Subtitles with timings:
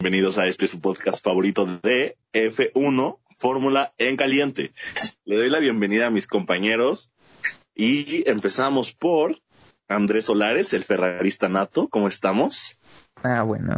[0.00, 4.72] bienvenidos a este su podcast favorito de F1 Fórmula en Caliente.
[5.24, 7.10] Le doy la bienvenida a mis compañeros
[7.74, 9.36] y empezamos por
[9.88, 11.88] Andrés Solares, el ferrarista nato.
[11.88, 12.78] ¿Cómo estamos?
[13.24, 13.76] Ah, bueno,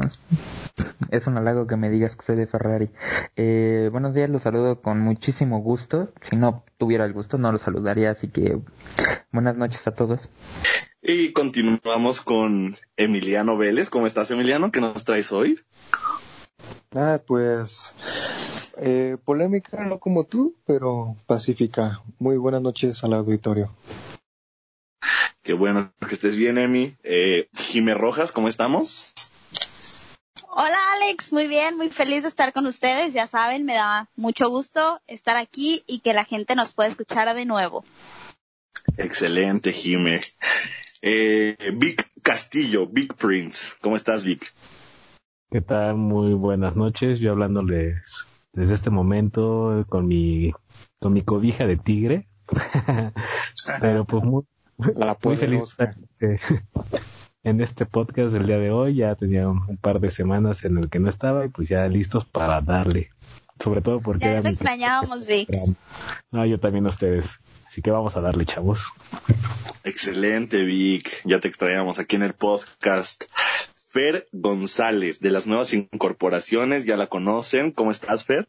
[1.11, 2.91] es un halago que me digas que soy de Ferrari.
[3.37, 6.13] Eh, buenos días, los saludo con muchísimo gusto.
[6.21, 8.59] Si no tuviera el gusto, no los saludaría, así que
[9.33, 10.29] buenas noches a todos.
[11.03, 13.89] Y continuamos con Emiliano Vélez.
[13.89, 14.71] ¿Cómo estás, Emiliano?
[14.71, 15.59] ¿Qué nos traes hoy?
[16.95, 17.95] Ah, pues
[18.79, 22.03] eh, polémica, no como tú, pero pacífica.
[22.19, 23.75] Muy buenas noches al auditorio.
[25.43, 26.95] Qué bueno que estés bien, Emi.
[27.03, 29.15] Eh, Jimé Rojas, ¿cómo estamos?
[30.53, 33.15] Hola Alex, muy bien, muy feliz de estar con ustedes.
[33.15, 37.35] Ya saben, me da mucho gusto estar aquí y que la gente nos pueda escuchar
[37.35, 37.85] de nuevo.
[38.97, 40.21] Excelente, Jime.
[41.03, 43.75] Eh, Vic Castillo, Big Prince.
[43.81, 44.53] ¿Cómo estás, Vic?
[45.51, 45.97] ¿Qué tal?
[45.97, 47.19] Muy buenas noches.
[47.19, 50.53] Yo hablándoles desde este momento con mi,
[51.01, 52.29] con mi cobija de tigre.
[53.81, 54.45] Pero pues muy,
[54.79, 55.77] muy feliz
[57.43, 58.95] en este podcast del día de hoy.
[58.95, 62.25] Ya tenía un, par de semanas en el que no estaba y pues ya listos
[62.25, 63.11] para darle.
[63.59, 64.27] Sobre todo porque...
[64.27, 65.49] Ya te extrañábamos, Vic.
[66.31, 67.41] No, yo también a ustedes.
[67.67, 68.93] Así que vamos a darle, chavos.
[69.83, 71.23] Excelente, Vic.
[71.25, 73.25] Ya te extrañamos aquí en el podcast.
[73.91, 77.73] Fer González, de las nuevas incorporaciones, ya la conocen.
[77.73, 78.49] ¿Cómo estás, Fer?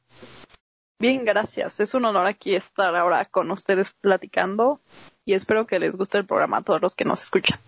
[0.99, 1.79] Bien, gracias.
[1.79, 4.81] Es un honor aquí estar ahora con ustedes platicando
[5.25, 7.59] y espero que les guste el programa a todos los que nos escuchan.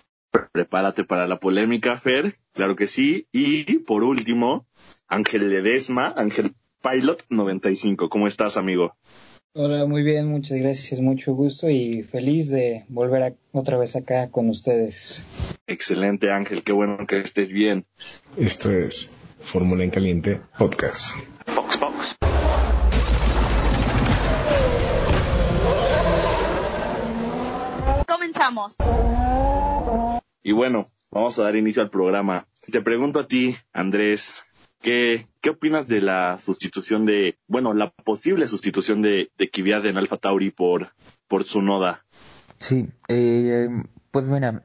[0.52, 2.36] Prepárate para la polémica, Fer.
[2.54, 3.28] Claro que sí.
[3.32, 4.68] Y por último,
[5.08, 8.08] Ángel Ledesma, Ángel Pilot 95.
[8.08, 8.96] ¿Cómo estás, amigo?
[9.56, 14.50] Hola, muy bien, muchas gracias, mucho gusto y feliz de volver otra vez acá con
[14.50, 15.28] ustedes.
[15.68, 17.86] Excelente Ángel, qué bueno que estés bien.
[18.36, 21.16] Esto es Fórmula en Caliente Podcast.
[21.45, 22.16] Fox, Fox.
[28.08, 28.77] Comenzamos.
[30.42, 32.48] Y bueno, vamos a dar inicio al programa.
[32.72, 34.42] Te pregunto a ti, Andrés,
[34.83, 39.98] ¿Qué, ¿Qué opinas de la sustitución de, bueno, la posible sustitución de, de Kvyat en
[39.98, 40.89] Alfa Tauri por,
[41.30, 42.04] por Noda?
[42.60, 43.70] Sí, eh,
[44.11, 44.61] pues mira,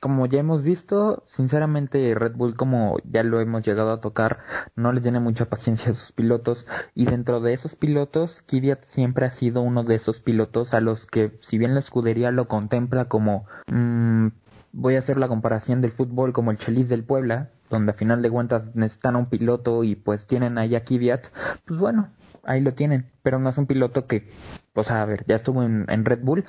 [0.00, 4.40] como ya hemos visto, sinceramente Red Bull, como ya lo hemos llegado a tocar,
[4.76, 9.24] no le tiene mucha paciencia a sus pilotos y dentro de esos pilotos, Kvyat siempre
[9.24, 13.06] ha sido uno de esos pilotos a los que, si bien la escudería lo contempla
[13.06, 14.26] como, mmm,
[14.72, 18.22] voy a hacer la comparación del fútbol como el Chelis del Puebla, donde a final
[18.22, 21.26] de cuentas necesitan a un piloto y pues tienen ahí a Kvyat,
[21.64, 22.10] pues bueno,
[22.44, 24.28] ahí lo tienen, pero no es un piloto que,
[24.72, 26.44] pues a ver, ya estuvo en, Red Bull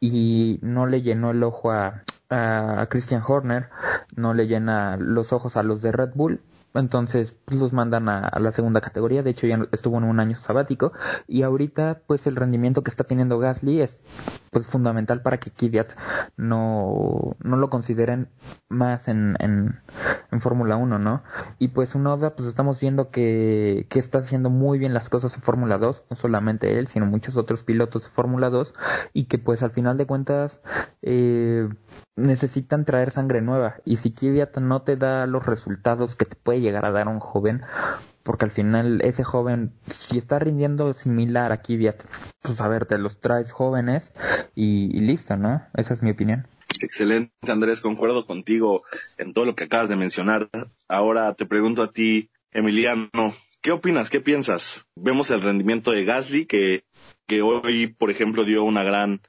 [0.00, 3.68] y no le llenó el ojo a, a Christian Horner,
[4.16, 6.40] no le llena los ojos a los de Red Bull,
[6.74, 10.36] entonces pues, los mandan a, la segunda categoría, de hecho ya estuvo en un año
[10.36, 10.92] sabático.
[11.26, 13.98] Y ahorita pues el rendimiento que está teniendo Gasly es
[14.50, 15.92] pues fundamental para que Kvyat
[16.36, 18.28] no, no lo consideren
[18.68, 19.80] más en, en,
[20.40, 21.22] Fórmula 1, ¿no?
[21.58, 25.42] Y pues Unoda pues estamos viendo que, que está haciendo muy bien las cosas en
[25.42, 28.74] Fórmula 2, no solamente él, sino muchos otros pilotos de Fórmula 2
[29.12, 30.60] y que pues al final de cuentas
[31.02, 31.68] eh,
[32.14, 36.60] necesitan traer sangre nueva y si Kvyat no te da los resultados que te puede
[36.60, 37.62] llegar a dar un joven
[38.28, 42.04] porque al final ese joven si está rindiendo similar a Kvyat
[42.42, 44.12] pues a ver te los traes jóvenes
[44.54, 46.46] y, listo no esa es mi opinión
[46.82, 48.82] Excelente, Andrés, concuerdo contigo
[49.16, 50.48] en todo lo que acabas de mencionar.
[50.88, 53.08] Ahora te pregunto a ti, Emiliano,
[53.62, 54.10] ¿qué opinas?
[54.10, 54.84] ¿Qué piensas?
[54.94, 56.84] Vemos el rendimiento de Gasly, que,
[57.26, 59.22] que hoy, por ejemplo, dio una gran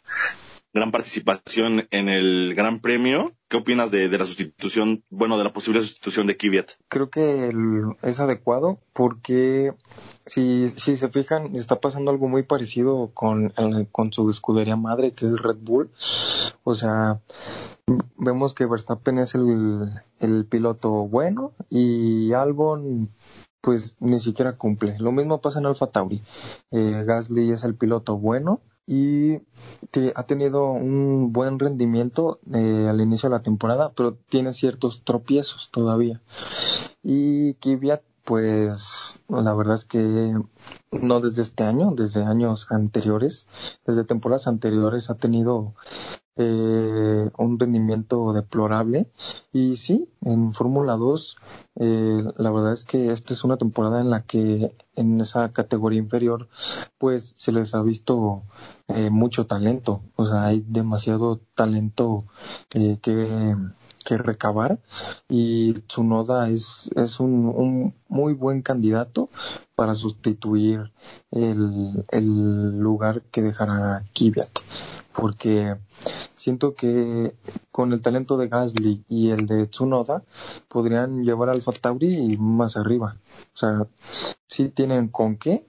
[0.73, 3.31] gran participación en el Gran Premio.
[3.47, 6.69] ¿Qué opinas de, la sustitución, bueno, de la posible sustitución de Kvyat?
[6.87, 7.51] Creo que
[8.03, 9.73] es adecuado porque
[10.27, 13.53] si, si se fijan, está pasando algo muy parecido con,
[13.91, 15.89] con su escudería madre, que es Red Bull.
[16.63, 17.21] O sea,
[18.17, 23.09] vemos que Verstappen es el, el piloto bueno y Albon
[23.61, 24.97] pues ni siquiera cumple.
[24.99, 26.21] Lo mismo pasa en Alfa Tauri.
[26.71, 29.43] Eh, Gasly es el piloto bueno y
[30.15, 35.69] ha tenido un buen rendimiento eh, al inicio de la temporada, pero tiene ciertos tropiezos
[35.69, 36.23] todavía.
[37.03, 40.33] Y Kvyat, pues la verdad es que
[40.91, 43.45] no desde este año, desde años anteriores,
[43.85, 45.75] desde temporadas anteriores ha tenido
[46.41, 49.11] eh, un rendimiento deplorable.
[49.51, 51.35] Y sí, en Fórmula 2,
[51.75, 55.99] eh, la verdad es que esta es una temporada en la que en esa categoría
[55.99, 56.47] inferior,
[56.97, 58.43] pues se les ha visto
[58.87, 60.01] eh, mucho talento.
[60.15, 62.25] O sea, hay demasiado talento
[62.69, 63.55] que
[64.05, 64.79] que recabar
[65.27, 69.29] y Tsunoda es, es un, un muy buen candidato
[69.75, 70.91] para sustituir
[71.31, 74.49] el, el lugar que dejará Kvyat
[75.13, 75.75] porque
[76.35, 77.33] siento que
[77.71, 80.23] con el talento de Gasly y el de Tsunoda
[80.67, 83.17] podrían llevar al Tauri más arriba.
[83.53, 83.87] O sea,
[84.45, 85.65] sí tienen con qué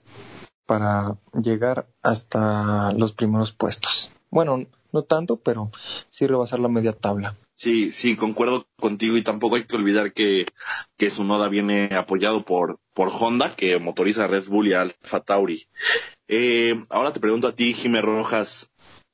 [0.66, 4.12] para llegar hasta los primeros puestos.
[4.30, 5.70] Bueno, no tanto, pero
[6.10, 7.36] sí rebasar la media tabla.
[7.54, 10.46] Sí, sí, concuerdo contigo y tampoco hay que olvidar que,
[10.96, 15.66] que Sunoda viene apoyado por, por Honda, que motoriza Red Bull y Alfa Tauri.
[16.28, 18.70] Eh, ahora te pregunto a ti, Jimé Rojas,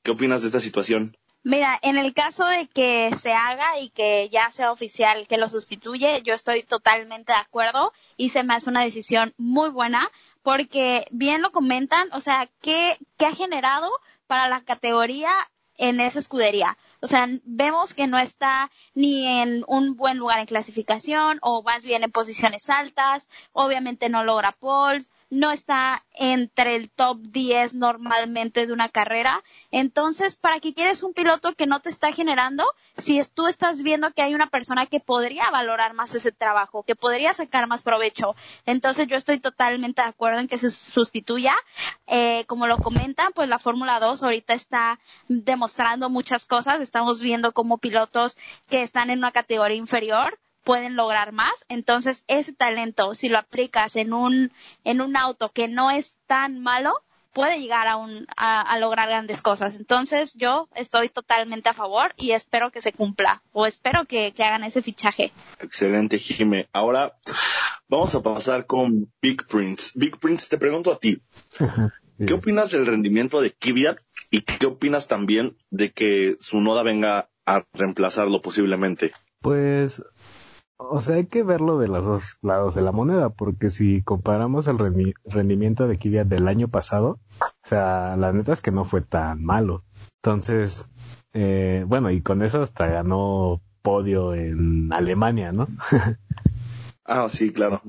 [0.07, 1.17] ¿qué opinas de esta situación?
[1.43, 5.49] Mira, en el caso de que se haga y que ya sea oficial que lo
[5.49, 10.09] sustituye, yo estoy totalmente de acuerdo y se me hace una decisión muy buena
[10.45, 13.91] porque bien lo comentan, o sea, ¿qué, ha generado
[14.29, 15.33] para la categoría
[15.77, 16.79] en esa escudería?
[17.01, 21.85] O sea, vemos que no está ni en un buen lugar en clasificación o más
[21.85, 28.67] bien en posiciones altas, obviamente no logra poles, no está entre el top 10 normalmente
[28.67, 29.43] de una carrera.
[29.71, 32.65] Entonces, ¿para qué quieres un piloto que no te está generando
[32.97, 36.95] si tú estás viendo que hay una persona que podría valorar más ese trabajo, que
[36.95, 38.35] podría sacar más provecho?
[38.67, 41.55] Entonces, yo estoy totalmente de acuerdo en que se sustituya.
[42.07, 46.81] Eh, como lo comentan, pues la Fórmula 2 ahorita está demostrando muchas cosas.
[46.81, 48.39] Estamos viendo como pilotos
[48.69, 51.65] que están en una categoría inferior pueden lograr más.
[51.69, 54.53] Entonces, ese talento, si lo aplicas en un,
[54.83, 56.93] en un auto que no es tan malo,
[57.33, 59.77] puede llegar a, un, a, lograr grandes cosas.
[59.77, 64.65] Entonces, yo estoy totalmente a favor y espero que se cumpla o espero que, hagan
[64.65, 65.33] ese fichaje.
[65.61, 66.69] Excelente, Jime.
[66.73, 67.17] Ahora
[67.89, 69.93] vamos a pasar con Big Prince.
[69.95, 71.23] Big Prince, te pregunto a ti.
[72.27, 73.99] ¿Qué opinas del rendimiento de Kvyat
[74.33, 79.13] y qué opinas también de que su noda venga a reemplazarlo posiblemente?
[79.43, 80.03] Pues
[80.79, 84.69] o sea, hay que verlo de los dos lados de la moneda, porque si comparamos
[84.69, 84.79] el
[85.25, 89.43] rendimiento de Kvyat del año pasado, o sea, la neta es que no fue tan
[89.43, 89.85] malo.
[90.23, 90.91] Entonces,
[91.33, 95.69] eh, bueno, y con eso hasta ganó podio en Alemania, ¿no?
[97.05, 97.81] ah, sí, claro.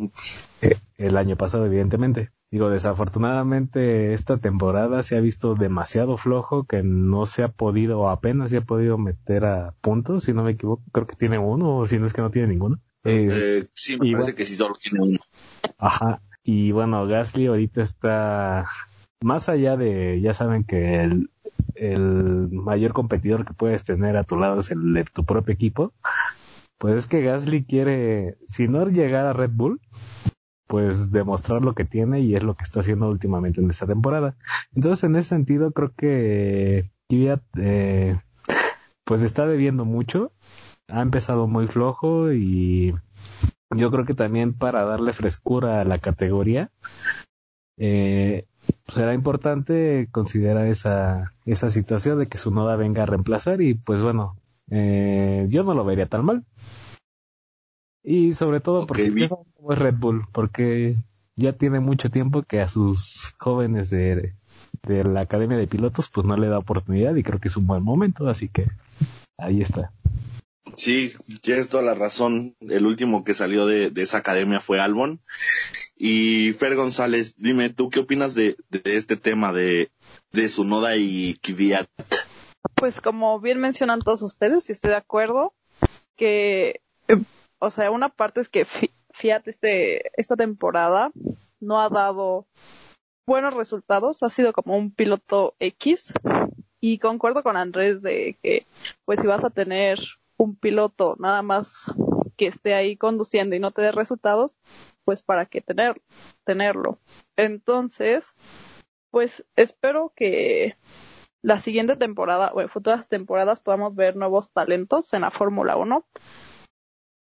[0.61, 2.31] Eh, el año pasado, evidentemente.
[2.49, 8.09] Digo, desafortunadamente esta temporada se ha visto demasiado flojo que no se ha podido, o
[8.09, 11.79] apenas se ha podido meter a puntos, si no me equivoco, creo que tiene uno,
[11.79, 12.79] o si no es que no tiene ninguno.
[13.03, 15.19] Eh, eh, sí, me parece que sí solo tiene uno.
[15.77, 18.65] Ajá, y bueno, Gasly ahorita está
[19.21, 21.29] más allá de, ya saben que el,
[21.75, 25.91] el mayor competidor que puedes tener a tu lado es el de tu propio equipo,
[26.77, 29.81] pues es que Gasly quiere, si no llegar a Red Bull,
[30.67, 34.35] pues demostrar lo que tiene y es lo que está haciendo últimamente en esta temporada.
[34.75, 38.19] Entonces, en ese sentido, creo que Kvyat eh,
[39.05, 40.31] pues está debiendo mucho.
[40.89, 42.93] Ha empezado muy flojo y
[43.75, 46.71] yo creo que también para darle frescura a la categoría
[47.77, 48.45] eh,
[48.87, 54.01] será importante considerar esa, esa situación de que su noda venga a reemplazar y pues
[54.01, 54.35] bueno,
[54.71, 56.43] eh, yo no lo vería tan mal.
[58.09, 59.30] Y sobre todo porque es
[59.68, 60.95] Red Bull, porque
[61.36, 64.33] ya tiene mucho tiempo que a sus jóvenes de,
[64.83, 67.68] de la academia de pilotos pues no le da oportunidad y creo que es un
[67.68, 68.68] buen momento, así que
[69.38, 69.92] ahí está.
[70.74, 71.12] Sí,
[71.42, 72.56] tienes toda la razón.
[72.62, 75.19] El último que salió de, esa academia fue Albon.
[75.98, 79.92] Y Fer González, dime, ¿tú qué opinas de, de este tema de,
[80.31, 81.90] de Sunoda y Kvyat?
[82.73, 85.54] Pues como bien mencionan todos ustedes, y estoy de acuerdo,
[86.16, 87.18] que eh,
[87.59, 91.11] o sea, una parte es que Fiat este, esta temporada
[91.59, 92.47] no ha dado
[93.26, 96.14] buenos resultados, ha sido como un piloto X
[96.80, 98.66] y concuerdo con Andrés de que
[99.06, 99.99] pues si vas a tener
[100.37, 101.92] un piloto nada más
[102.37, 104.59] que esté ahí conduciendo y no te dé resultados,
[105.04, 105.99] pues para qué tener,
[106.44, 106.99] tenerlo.
[107.35, 108.28] Entonces,
[109.09, 110.78] pues espero que
[111.42, 116.06] la siguiente temporada o en futuras temporadas podamos ver nuevos talentos en la Fórmula 1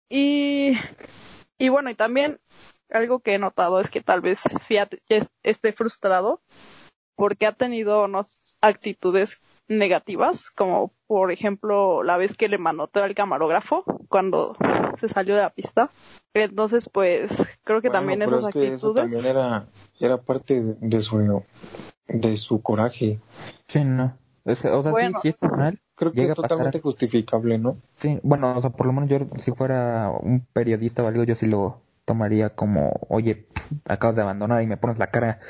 [0.08, 0.72] y,
[1.58, 2.40] y bueno, y también
[2.90, 4.90] algo que he notado es que tal vez Fiat
[5.42, 6.42] esté frustrado
[7.16, 13.14] porque ha tenido unas actitudes negativas, como por ejemplo la vez que le manoteó al
[13.14, 14.56] camarógrafo cuando
[14.96, 15.90] se salió de la pista.
[16.34, 18.74] Entonces, pues creo que también esas actitudes.
[18.74, 19.66] eso también era,
[20.00, 21.42] era parte de, su
[22.08, 23.20] de su coraje.
[23.68, 24.16] Sí, no.
[24.44, 27.78] O sea, sí, sí es mal, Creo que es totalmente justificable, ¿no?
[27.96, 31.34] Sí, bueno, o sea, por lo menos yo, si fuera un periodista o algo, yo
[31.34, 33.46] sí lo tomaría como, oye,
[33.84, 35.40] acabas de abandonar y me pones la cara,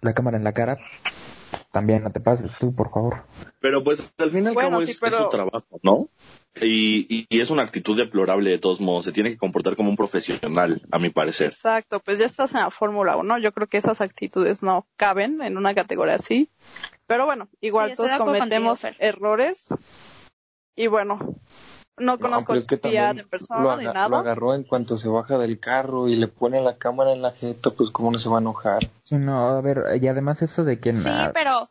[0.00, 0.78] la cámara en la cara.
[1.72, 3.24] también no te pases tú, por favor.
[3.60, 6.08] Pero pues al fin y al cabo es, su trabajo, ¿no?
[6.60, 9.04] Y, y, es una actitud deplorable de todos modos.
[9.04, 11.48] Se tiene que comportar como un profesional, a mi parecer.
[11.48, 13.38] Exacto, pues ya estás en la Fórmula 1.
[13.38, 16.50] Yo creo que esas actitudes no caben en una categoría así.
[17.10, 19.74] Pero bueno, igual todos cometemos errores.
[20.76, 21.18] Y bueno,
[21.98, 24.08] no conozco el de persona ni nada.
[24.08, 27.32] Lo agarró en cuanto se baja del carro y le pone la cámara en la
[27.32, 28.88] jeta, pues cómo no se va a enojar.
[29.02, 30.94] Sí, no, a ver, y además eso de que...
[30.94, 31.64] Sí, pero...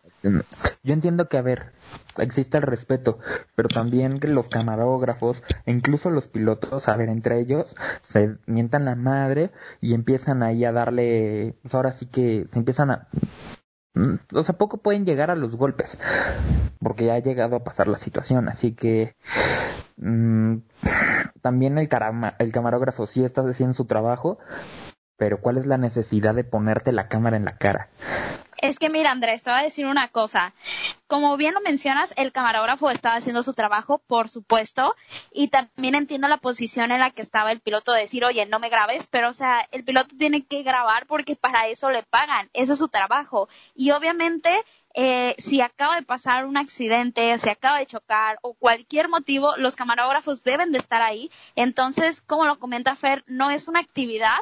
[0.84, 1.72] Yo entiendo que, a ver,
[2.18, 3.20] existe el respeto,
[3.56, 8.84] pero también que los camarógrafos e incluso los pilotos, a ver, entre ellos, se mientan
[8.84, 13.08] la madre y empiezan ahí a darle, pues ahora sí que se empiezan a
[14.34, 15.98] o sea, poco pueden llegar a los golpes,
[16.80, 19.16] porque ya ha llegado a pasar la situación, así que
[20.02, 20.60] Mm,
[21.42, 21.90] también el,
[22.40, 24.40] el camarógrafo sí está haciendo su trabajo,
[25.18, 27.90] pero ¿cuál es la necesidad de ponerte la cámara en la cara?
[28.62, 30.54] Es que mira, Andrés, te voy a decir una cosa.
[31.08, 34.96] Como bien lo mencionas, el camarógrafo estaba haciendo su trabajo, por supuesto,
[35.32, 38.60] y también entiendo la posición en la que estaba el piloto de decir, oye, no
[38.60, 42.50] me grabes, pero o sea, el piloto tiene que grabar porque para eso le pagan,
[42.54, 43.48] ese es su trabajo.
[43.76, 44.52] Y obviamente
[44.96, 49.76] eh, si acaba de pasar un accidente, si acaba de chocar o cualquier motivo, los
[49.76, 51.30] camarógrafos deben de estar ahí.
[51.56, 54.38] Entonces, como lo comenta Fer, no es una actividad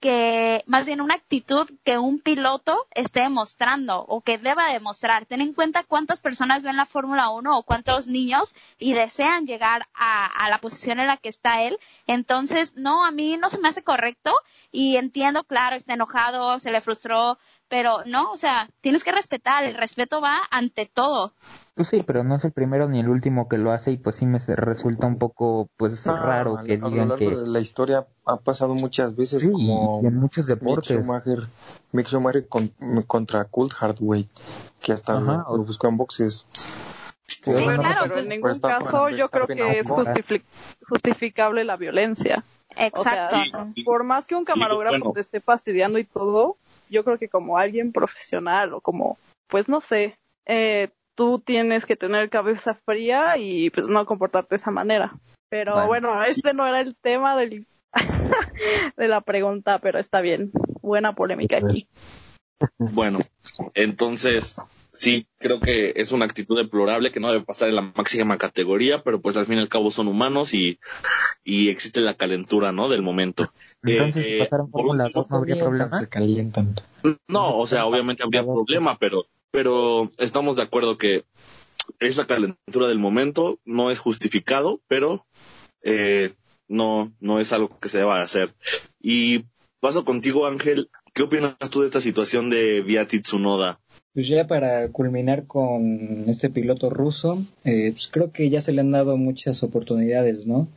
[0.00, 5.24] que, más bien una actitud que un piloto esté demostrando o que deba demostrar.
[5.24, 9.88] Ten en cuenta cuántas personas ven la Fórmula 1 o cuántos niños y desean llegar
[9.94, 11.78] a, a la posición en la que está él.
[12.06, 14.34] Entonces, no, a mí no se me hace correcto
[14.70, 17.38] y entiendo, claro, está enojado, se le frustró,
[17.74, 21.32] pero no, o sea, tienes que respetar, el respeto va ante todo.
[21.74, 24.14] Pues sí, pero no es el primero ni el último que lo hace y pues
[24.14, 28.06] sí me resulta un poco pues raro que digan a lo largo de la historia
[28.26, 31.04] ha pasado muchas veces como en muchos deportes.
[31.90, 32.46] Mick Schumacher,
[33.08, 34.28] contra Colt Hardway,
[34.80, 36.46] que hasta lo, buscó en boxes.
[37.26, 39.88] Sí, claro, pero en ningún caso yo creo que es
[40.88, 42.44] justificable la violencia.
[42.76, 43.36] Exacto.
[43.84, 46.56] por más que un camarógrafo te esté fastidiando y todo,
[46.88, 51.96] yo creo que como alguien profesional o como, pues no sé, eh, tú tienes que
[51.96, 55.14] tener cabeza fría y pues no comportarte de esa manera.
[55.48, 57.66] Pero bueno, este no era el tema del
[58.96, 60.50] de la pregunta, pero está bien.
[60.82, 61.86] Buena polémica aquí.
[62.78, 63.20] Bueno,
[63.74, 64.56] entonces,
[64.94, 69.02] sí, creo que es una actitud deplorable que no debe pasar en la máxima categoría,
[69.02, 70.78] pero pues al fin y al cabo son humanos y,
[71.44, 72.88] y existe la calentura, ¿no?
[72.88, 73.52] Del momento.
[73.82, 75.98] Entonces, si eh, pasaron por las dos, ¿no habría problema?
[75.98, 76.74] Se calientan.
[77.28, 81.24] No, o sea, obviamente habría problema, pero, pero estamos de acuerdo que
[81.98, 85.26] es la calentura del momento, no es justificado, pero
[85.82, 86.32] eh,
[86.68, 88.54] no, no es algo que se deba hacer.
[89.00, 89.44] Y
[89.80, 90.88] paso contigo, Ángel.
[91.12, 93.80] ¿Qué opinas tú de esta situación de Viati Tsunoda?
[94.14, 98.80] Pues ya para culminar con este piloto ruso, eh, pues creo que ya se le
[98.80, 100.68] han dado muchas oportunidades, ¿no?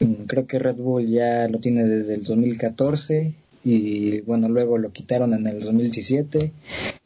[0.00, 3.34] Mm, creo que Red Bull ya lo tiene desde el 2014
[3.64, 6.52] y bueno, luego lo quitaron en el 2017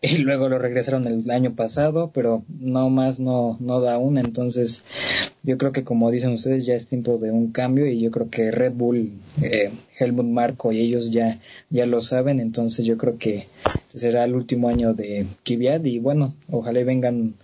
[0.01, 4.83] y luego lo regresaron el año pasado, pero no más no, no da aún, entonces
[5.43, 8.31] yo creo que como dicen ustedes ya es tiempo de un cambio y yo creo
[8.31, 13.19] que Red Bull, eh, Helmut Marco y ellos ya, ya lo saben, entonces yo creo
[13.19, 13.47] que
[13.89, 17.35] será el último año de Kvyat y bueno, ojalá vengan,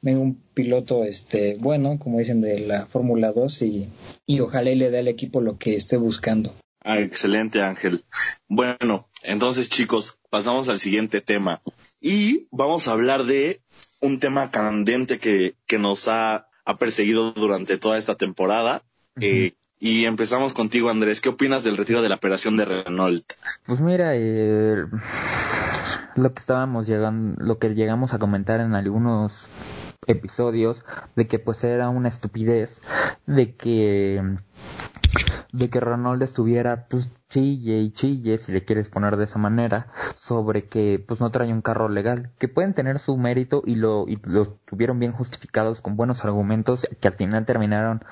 [0.00, 3.88] venga un piloto este bueno, como dicen de la Fórmula 2 y,
[4.26, 6.54] y ojalá le dé al equipo lo que esté buscando.
[6.84, 8.04] Ah, excelente, Ángel.
[8.48, 11.62] Bueno, entonces chicos, pasamos al siguiente tema.
[12.00, 13.62] Y vamos a hablar de
[14.00, 18.82] un tema candente que, que nos ha, ha perseguido durante toda esta temporada.
[19.20, 21.20] eh, y empezamos contigo, Andrés.
[21.20, 23.32] ¿Qué opinas del retiro de la operación de Renault?
[23.66, 24.84] Pues mira, eh,
[26.14, 29.48] lo que estábamos llegando, lo que llegamos a comentar en algunos
[30.06, 30.84] episodios,
[31.16, 32.80] de que pues era una estupidez,
[33.26, 34.22] de que
[35.52, 39.88] de que Ronald estuviera pues chille y chille, si le quieres poner de esa manera,
[40.16, 44.06] sobre que pues no trae un carro legal, que pueden tener su mérito y lo,
[44.08, 48.02] y lo tuvieron bien justificados con buenos argumentos que al final terminaron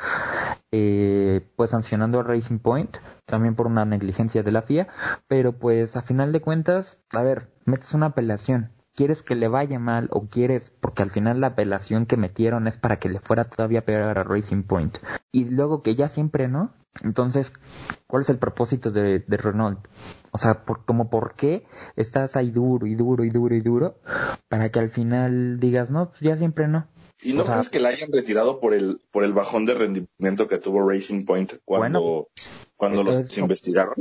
[0.73, 4.89] eh, pues sancionando a Racing Point, también por una negligencia de la FIA,
[5.27, 9.79] pero pues a final de cuentas, a ver, metes una apelación, quieres que le vaya
[9.79, 13.45] mal o quieres, porque al final la apelación que metieron es para que le fuera
[13.45, 14.99] todavía peor a Racing Point.
[15.33, 17.53] Y luego que ya siempre no, entonces,
[18.07, 19.87] ¿cuál es el propósito de, de Renault?
[20.33, 21.67] O sea, por, como por qué
[21.97, 24.01] estás ahí duro y duro y duro y duro
[24.49, 26.89] para que al final digas, no, pues ya siempre no.
[27.23, 30.59] ¿Y no crees que la hayan retirado por el, por el bajón de rendimiento que
[30.59, 32.29] tuvo Racing Point cuando,
[32.77, 33.95] cuando los investigaron?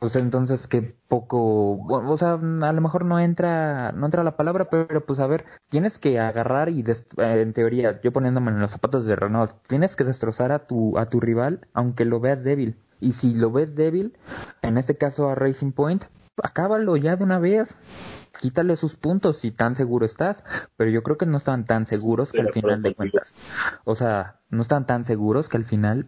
[0.00, 4.68] Pues entonces que poco, o sea, a lo mejor no entra, no entra la palabra,
[4.70, 8.70] pero pues a ver, tienes que agarrar y eh, en teoría, yo poniéndome en los
[8.70, 12.76] zapatos de Renault, tienes que destrozar a tu, a tu rival, aunque lo veas débil.
[13.00, 14.16] Y si lo ves débil,
[14.62, 16.04] en este caso a Racing Point,
[16.42, 17.76] acábalo ya de una vez.
[18.40, 20.44] Quítale sus puntos si tan seguro estás,
[20.76, 23.32] pero yo creo que no estaban tan seguros que al final de cuentas,
[23.84, 26.06] o sea, no estaban tan seguros que al final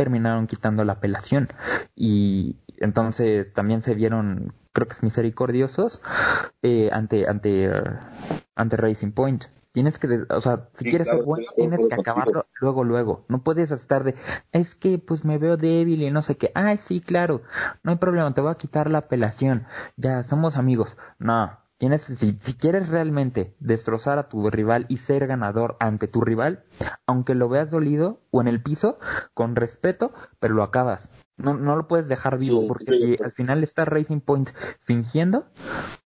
[0.00, 1.52] terminaron quitando la apelación
[1.94, 6.00] y entonces también se vieron, creo que es misericordiosos
[6.62, 7.70] eh, ante ante
[8.54, 9.44] ante Racing Point.
[9.72, 13.26] Tienes que, o sea, si quieres ser bueno, tienes que acabarlo luego, luego.
[13.28, 14.14] No puedes estar de,
[14.52, 16.50] es que pues me veo débil y no sé qué.
[16.54, 17.42] Ay, sí, claro,
[17.82, 19.66] no hay problema, te voy a quitar la apelación.
[19.96, 20.96] Ya, somos amigos.
[21.18, 26.20] No, Tienes, si, si, quieres realmente destrozar a tu rival y ser ganador ante tu
[26.20, 26.62] rival,
[27.06, 28.98] aunque lo veas dolido o en el piso,
[29.32, 31.08] con respeto, pero lo acabas.
[31.38, 34.50] No, no lo puedes dejar vivo, porque si al final está Racing Point
[34.82, 35.46] fingiendo,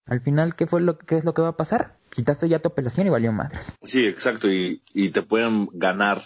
[0.06, 1.98] al final, ¿qué fue lo qué es lo que va a pasar?
[2.10, 3.66] Quitaste ya tu apelación y valió madres.
[3.82, 6.22] Sí, exacto, y, y te pueden ganar.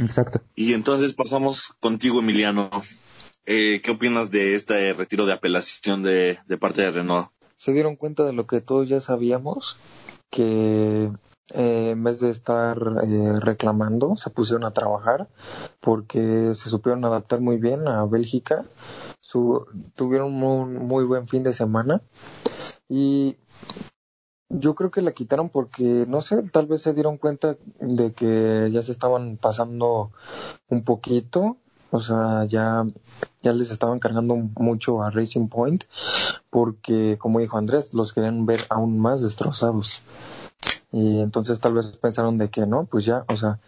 [0.00, 0.42] Exacto.
[0.56, 2.70] Y entonces pasamos contigo, Emiliano.
[3.46, 7.30] Eh, ¿Qué opinas de este retiro de apelación de, de parte de Renault?
[7.64, 9.78] Se dieron cuenta de lo que todos ya sabíamos,
[10.28, 11.10] que
[11.54, 15.30] eh, en vez de estar eh, reclamando, se pusieron a trabajar
[15.80, 18.66] porque se supieron adaptar muy bien a Bélgica,
[19.18, 22.02] su, tuvieron un muy buen fin de semana
[22.86, 23.38] y
[24.50, 28.68] yo creo que la quitaron porque, no sé, tal vez se dieron cuenta de que
[28.72, 30.10] ya se estaban pasando
[30.68, 31.56] un poquito
[31.94, 32.84] o sea, ya,
[33.40, 35.84] ya les estaban cargando mucho a Racing Point
[36.54, 40.02] porque, como dijo Andrés, los querían ver aún más destrozados.
[40.92, 43.58] Y entonces tal vez pensaron de que no, pues ya, o sea,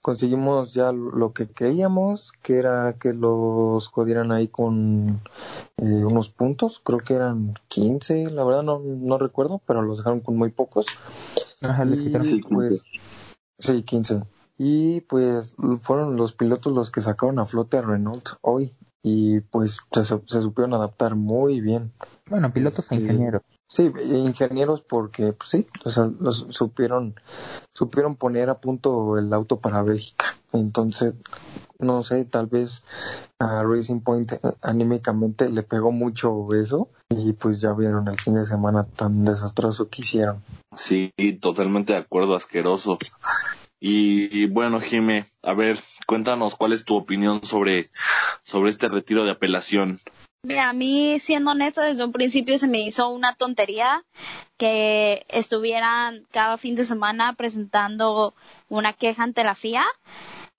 [0.00, 5.22] conseguimos ya lo que queríamos, que era que los jodieran ahí con
[5.78, 10.20] eh, unos puntos, creo que eran 15, la verdad no, no recuerdo, pero los dejaron
[10.20, 10.86] con muy pocos.
[11.62, 12.84] Ajá, y, pues,
[13.58, 14.22] sí, 15.
[14.56, 18.72] Y pues fueron los pilotos los que sacaron a flote a Renault hoy
[19.02, 21.92] y pues se, se supieron adaptar muy bien.
[22.28, 23.42] Bueno, pilotos e ingenieros.
[23.68, 27.16] Sí, ingenieros porque pues sí, o sea, los supieron
[27.72, 30.36] supieron poner a punto el auto para Bélgica.
[30.52, 31.14] Entonces,
[31.78, 32.84] no sé, tal vez
[33.38, 38.34] a Racing Point eh, anímicamente le pegó mucho eso y pues ya vieron el fin
[38.34, 40.42] de semana tan desastroso que hicieron.
[40.74, 42.98] Sí, totalmente de acuerdo, asqueroso.
[43.78, 47.88] Y, bueno, Jime, a ver, cuéntanos cuál es tu opinión sobre,
[48.42, 50.00] sobre este retiro de apelación.
[50.42, 54.04] Mira, a mí, siendo honesta, desde un principio se me hizo una tontería
[54.56, 58.34] que estuvieran cada fin de semana presentando
[58.68, 59.84] una queja ante la FIA.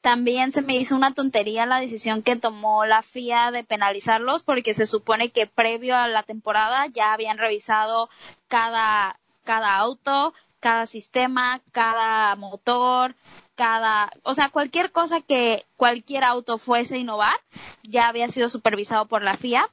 [0.02, 4.74] También se me hizo una tontería la decisión que tomó la FIA de penalizarlos porque
[4.74, 8.10] se supone que previo a la temporada ya habían revisado
[8.48, 13.16] cada, cada auto, cada sistema, cada motor,
[13.56, 17.40] cada, o sea, cualquier cosa que cualquier auto fuese a innovar,
[17.84, 19.70] ya había sido supervisado por la FIA.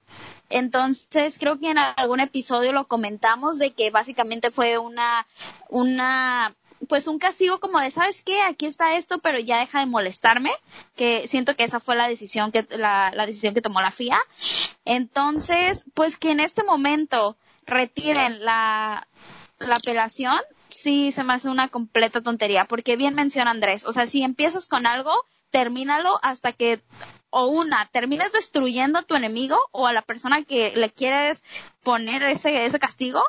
[0.50, 5.26] Entonces, creo que en algún episodio lo comentamos de que básicamente fue una,
[5.68, 6.54] una,
[6.88, 8.40] pues un castigo como de, ¿sabes qué?
[8.42, 10.52] Aquí está esto, pero ya deja de molestarme,
[10.96, 14.18] que siento que esa fue la decisión que, la, la decisión que tomó la FIA.
[14.84, 19.06] Entonces, pues que en este momento retiren la,
[19.58, 20.40] la apelación,
[20.74, 24.66] sí se me hace una completa tontería, porque bien menciona Andrés, o sea, si empiezas
[24.66, 25.12] con algo,
[25.50, 26.80] termínalo hasta que
[27.36, 31.42] o una, termines destruyendo a tu enemigo o a la persona que le quieres
[31.82, 33.20] poner ese, ese castigo,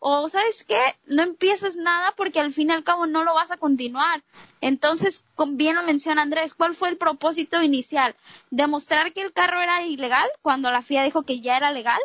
[0.00, 3.50] o sabes qué, no empieces nada porque al fin y al cabo no lo vas
[3.50, 4.22] a continuar.
[4.60, 8.14] Entonces, bien lo menciona Andrés, ¿cuál fue el propósito inicial?
[8.50, 12.00] ¿Demostrar que el carro era ilegal cuando la FIA dijo que ya era legal?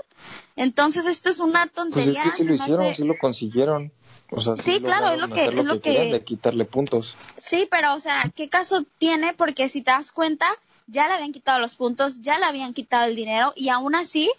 [0.56, 2.24] Entonces, esto es una tontería.
[2.24, 3.92] Pues es que lo hicieron, sí lo consiguieron
[4.60, 7.16] sí, claro, es lo que, es lo que, de quitarle puntos.
[7.38, 9.34] Sí, pero o sea, ¿qué caso tiene?
[9.34, 10.48] Porque si te das cuenta,
[10.88, 14.32] ya le habían quitado los puntos, ya le habían quitado el dinero y aún así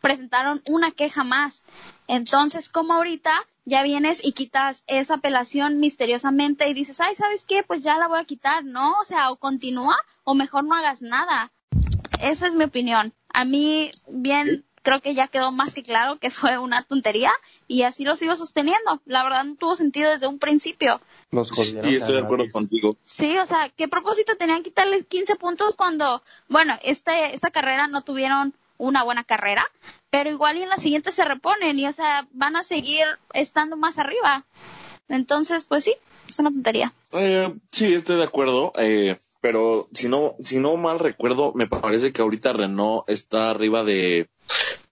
[0.00, 1.64] presentaron una queja más.
[2.06, 3.32] Entonces, como ahorita
[3.64, 7.62] ya vienes y quitas esa apelación misteriosamente y dices, ay, ¿sabes qué?
[7.62, 8.98] Pues ya la voy a quitar, ¿no?
[9.00, 11.52] O sea, o continúa o mejor no hagas nada.
[12.22, 13.12] Esa es mi opinión.
[13.28, 17.32] A mí, bien, creo que ya quedó más que claro que fue una tontería
[17.68, 19.00] y así lo sigo sosteniendo.
[19.04, 21.00] La verdad no tuvo sentido desde un principio.
[21.30, 22.96] Los sí, estoy de acuerdo contigo.
[23.04, 28.02] Sí, o sea, ¿qué propósito tenían quitarles 15 puntos cuando, bueno, este, esta carrera no
[28.02, 29.70] tuvieron una buena carrera,
[30.08, 33.04] pero igual y en la siguiente se reponen y, o sea, van a seguir
[33.34, 34.44] estando más arriba.
[35.08, 35.94] Entonces, pues sí,
[36.26, 36.94] es una tontería.
[37.12, 38.72] Eh, sí, estoy de acuerdo.
[38.76, 43.84] Eh, pero si no, si no mal recuerdo, me parece que ahorita Renault está arriba
[43.84, 44.28] de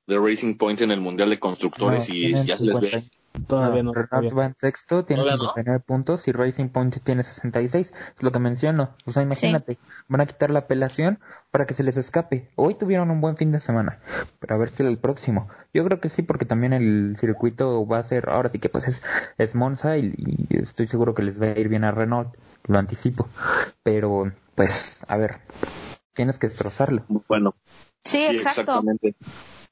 [0.07, 2.91] de Racing Point en el Mundial de Constructores No, y ya se les ve.
[2.91, 3.11] 50.
[3.47, 3.93] Todavía no.
[3.93, 5.51] Va en sexto, tiene ¿Todavía no?
[5.55, 7.93] 59 puntos y Racing Point tiene 66.
[8.17, 8.95] Es lo que menciono.
[9.05, 11.19] O sea, imagínate, van a quitar la apelación
[11.51, 12.49] para que se les escape.
[12.55, 13.99] Hoy tuvieron un buen fin de semana,
[14.39, 15.49] pero a ver si el próximo.
[15.75, 18.89] Yo creo que sí, porque también el circuito va a ser, ahora sí que pues
[18.89, 19.03] es,
[19.37, 22.35] es Monza y, y estoy seguro que les va a ir bien a Renault,
[22.67, 23.29] lo anticipo.
[23.83, 25.41] Pero, pues, a ver,
[26.15, 27.05] tienes que destrozarlo.
[27.29, 27.55] Bueno,
[28.07, 28.61] Sí, sí, exacto.
[28.61, 29.17] exactamente.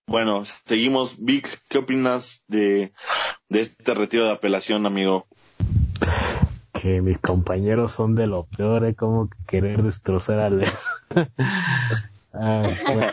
[0.07, 1.25] Bueno, seguimos.
[1.25, 2.93] Vic, ¿qué opinas de,
[3.49, 5.27] de este retiro de apelación, amigo?
[6.73, 8.95] Que mis compañeros son de lo peor, ¿eh?
[8.95, 10.65] Como que querer destrozar al...
[12.37, 12.63] Ah,
[12.93, 13.13] bueno,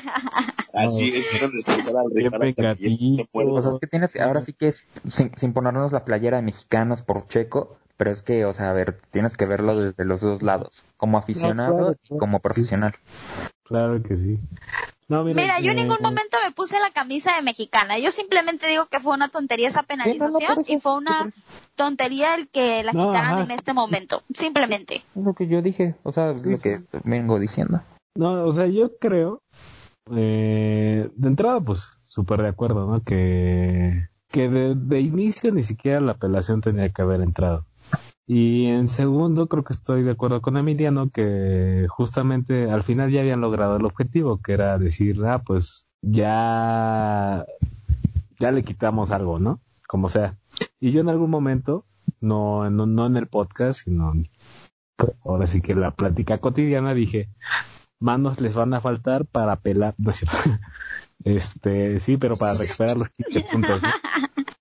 [0.74, 3.54] Así es, quieren destrozar al muerto.
[3.54, 6.44] O sea, es que tienes, ahora sí que es, sin, sin ponernos la playera de
[6.44, 10.22] mexicanos por Checo, pero es que, o sea, a ver, tienes que verlo desde los
[10.22, 12.42] dos lados, como aficionado claro, y como sí.
[12.42, 12.96] profesional.
[13.72, 14.38] Claro que sí.
[15.08, 17.98] No, mira, Mira, yo en eh, ningún momento me puse la camisa de mexicana.
[18.00, 21.30] Yo simplemente digo que fue una tontería esa no, penalización no, y fue una
[21.76, 23.44] tontería el que la No, quitaran ajá.
[23.44, 24.24] en este momento.
[24.34, 25.04] Simplemente.
[25.16, 26.88] Es lo que yo dije, o sea, Sí, lo sí, que sí.
[27.04, 27.82] vengo diciendo.
[28.16, 29.42] No, o sea, yo creo,
[30.16, 33.04] eh, de entrada, pues, súper de acuerdo, ¿no?
[33.04, 37.66] Que, que de, de inicio ni siquiera la apelación tenía que haber entrado.
[38.28, 43.22] Y en segundo, creo que estoy de acuerdo con Emiliano que justamente al final ya
[43.22, 47.46] habían logrado el objetivo, que era decir, ah, pues ya,
[48.40, 49.60] ya le quitamos algo, ¿no?
[49.88, 50.38] Como sea.
[50.80, 51.86] Y yo en algún momento,
[52.22, 54.14] no, no, no en el podcast, sino
[55.26, 57.30] ahora sí que en la plática cotidiana dije,
[58.00, 60.38] manos les van a faltar para pelar, no es cierto.
[61.24, 63.90] Este, sí, pero para recuperar los 15 puntos, ¿no?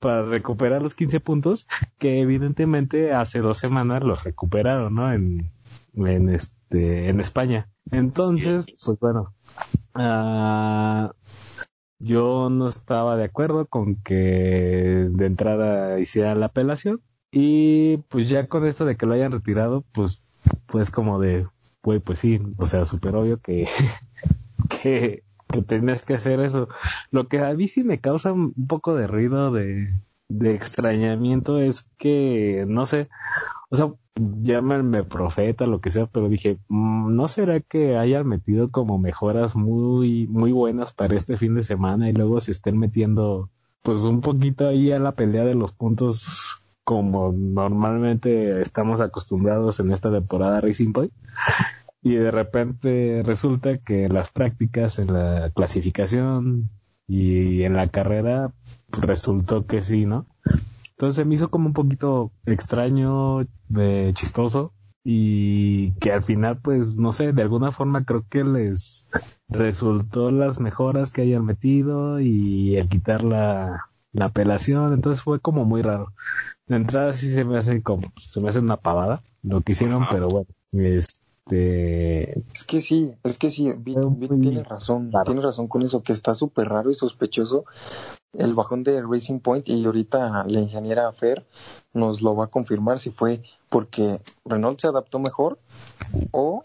[0.00, 1.66] Para recuperar los 15 puntos
[1.98, 5.12] que evidentemente hace dos semanas los recuperaron, ¿no?
[5.12, 5.50] En,
[5.94, 7.68] en este, en España.
[7.90, 9.34] Entonces, pues bueno,
[9.94, 11.12] ah,
[11.98, 14.14] yo no estaba de acuerdo con que
[15.10, 19.84] de entrada hiciera la apelación y pues ya con esto de que lo hayan retirado,
[19.92, 20.22] pues,
[20.66, 21.46] pues como de,
[21.80, 23.68] pues, pues sí, o sea, súper obvio que,
[24.82, 26.68] que, que tenías que hacer eso.
[27.10, 29.94] Lo que a mí sí me causa un poco de ruido, de,
[30.28, 33.08] de extrañamiento, es que, no sé,
[33.70, 33.92] o sea,
[34.42, 39.56] llámenme profeta, lo que sea, pero dije, mm, ¿no será que hayan metido como mejoras
[39.56, 43.50] muy, muy buenas para este fin de semana y luego se estén metiendo,
[43.82, 49.92] pues un poquito ahí a la pelea de los puntos como normalmente estamos acostumbrados en
[49.92, 51.12] esta temporada Racing Point?
[52.02, 56.70] Y de repente resulta que las prácticas, en la clasificación
[57.06, 58.52] y en la carrera,
[58.88, 60.26] resultó que sí, ¿no?
[60.90, 63.42] Entonces se me hizo como un poquito extraño,
[63.76, 69.06] eh, chistoso y que al final, pues, no sé, de alguna forma creo que les
[69.48, 75.64] resultó las mejoras que hayan metido y el quitar la, la apelación, entonces fue como
[75.64, 76.12] muy raro.
[76.66, 80.02] De entrada sí se me hace como, se me hace una pavada lo que hicieron,
[80.02, 80.12] Ajá.
[80.12, 85.10] pero bueno, este, Es que sí, es que sí, Vic, Fue Vic muy tiene razón,
[85.24, 87.64] tiene razón con eso, que está súper raro y sospechoso
[88.32, 91.44] el bajón de Racing Point y ahorita la ingeniera Fer
[91.92, 95.58] nos lo va a confirmar si fue porque Renault se adaptó mejor
[96.30, 96.62] o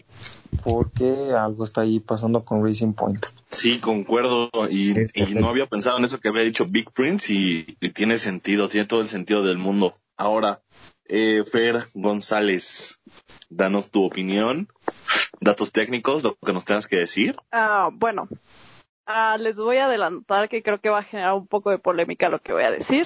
[0.64, 3.26] porque algo está ahí pasando con Racing Point.
[3.50, 4.50] Sí, concuerdo.
[4.70, 5.36] Y, Sí, y sí.
[5.36, 8.86] no había pensado en eso que había dicho Big Prince y, y tiene sentido, tiene
[8.86, 9.94] todo el sentido del mundo.
[10.18, 10.62] Ahora,
[11.08, 13.00] eh, Fer González,
[13.50, 14.68] danos tu opinión,
[15.39, 17.36] datos técnicos, lo que nos tengas que decir.
[17.52, 18.28] Ah, bueno,
[19.06, 22.30] ah, les voy a adelantar que creo que va a generar un poco de polémica
[22.30, 23.06] lo que voy a decir,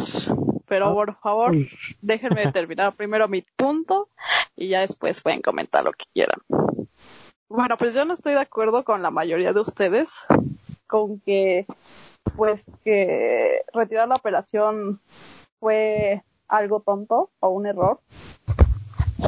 [0.67, 1.55] pero por favor,
[2.01, 4.09] déjenme terminar primero mi punto
[4.55, 6.39] y ya después pueden comentar lo que quieran.
[7.49, 10.09] Bueno, pues yo no estoy de acuerdo con la mayoría de ustedes
[10.85, 11.65] con que
[12.35, 14.99] pues que retirar la operación
[15.59, 18.01] fue algo tonto o un error,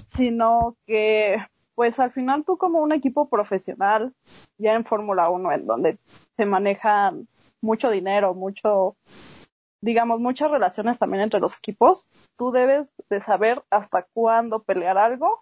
[0.09, 1.37] sino que
[1.75, 4.13] pues al final tú como un equipo profesional
[4.57, 5.97] ya en Fórmula 1 en donde
[6.35, 7.13] se maneja
[7.61, 8.95] mucho dinero, mucho
[9.81, 12.05] digamos muchas relaciones también entre los equipos,
[12.37, 15.41] tú debes de saber hasta cuándo pelear algo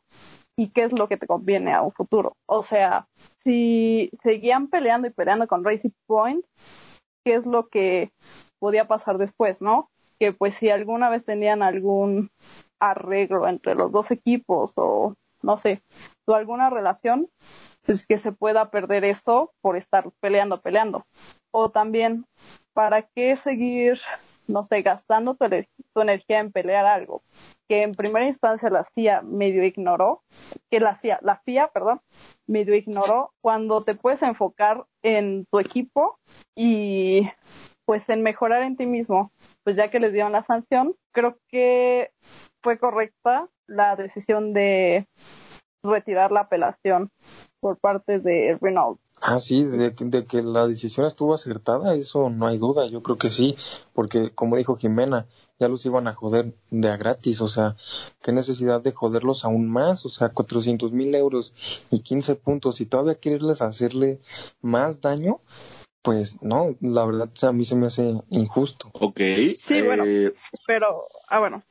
[0.55, 2.35] y qué es lo que te conviene a un futuro.
[2.45, 6.45] O sea, si seguían peleando y peleando con Racing Point,
[7.25, 8.11] ¿qué es lo que
[8.59, 9.89] podía pasar después, no?
[10.19, 12.29] Que pues si alguna vez tenían algún
[12.79, 15.81] arreglo entre los dos equipos o no sé,
[16.25, 17.29] o alguna relación,
[17.85, 21.05] pues que se pueda perder eso por estar peleando, peleando.
[21.51, 22.25] O también,
[22.73, 23.99] ¿para qué seguir
[24.49, 25.45] no sé, gastando tu,
[26.01, 27.21] energía en pelear algo,
[27.67, 30.23] que en primera instancia la CIA medio ignoró,
[30.69, 32.01] que la CIA, la FIA, perdón,
[32.47, 36.17] medio ignoró, cuando te puedes enfocar en tu equipo
[36.55, 37.29] y
[37.89, 39.31] pues en mejorar en ti mismo,
[39.63, 42.11] pues ya que les dieron la sanción, creo que
[42.61, 45.07] fue correcta la decisión de
[45.81, 47.09] retirar la apelación
[47.59, 48.99] por parte de Renault.
[49.23, 53.31] Ah, sí, de, que la decisión estuvo acertada, eso no hay duda, yo creo que
[53.31, 53.57] sí,
[53.93, 55.25] porque como dijo Jimena,
[55.57, 57.75] ya los iban a joder de a gratis, o sea,
[58.21, 61.53] qué necesidad de joderlos aún más, o sea, 400 mil euros
[61.89, 64.21] y 15 puntos y todavía quererles hacerle
[64.61, 65.41] más daño,
[66.01, 68.89] pues no, la verdad a mí se me hace injusto.
[68.93, 69.19] Ok.
[69.55, 70.33] Sí, bueno, eh,
[70.65, 71.63] pero, ah, bueno,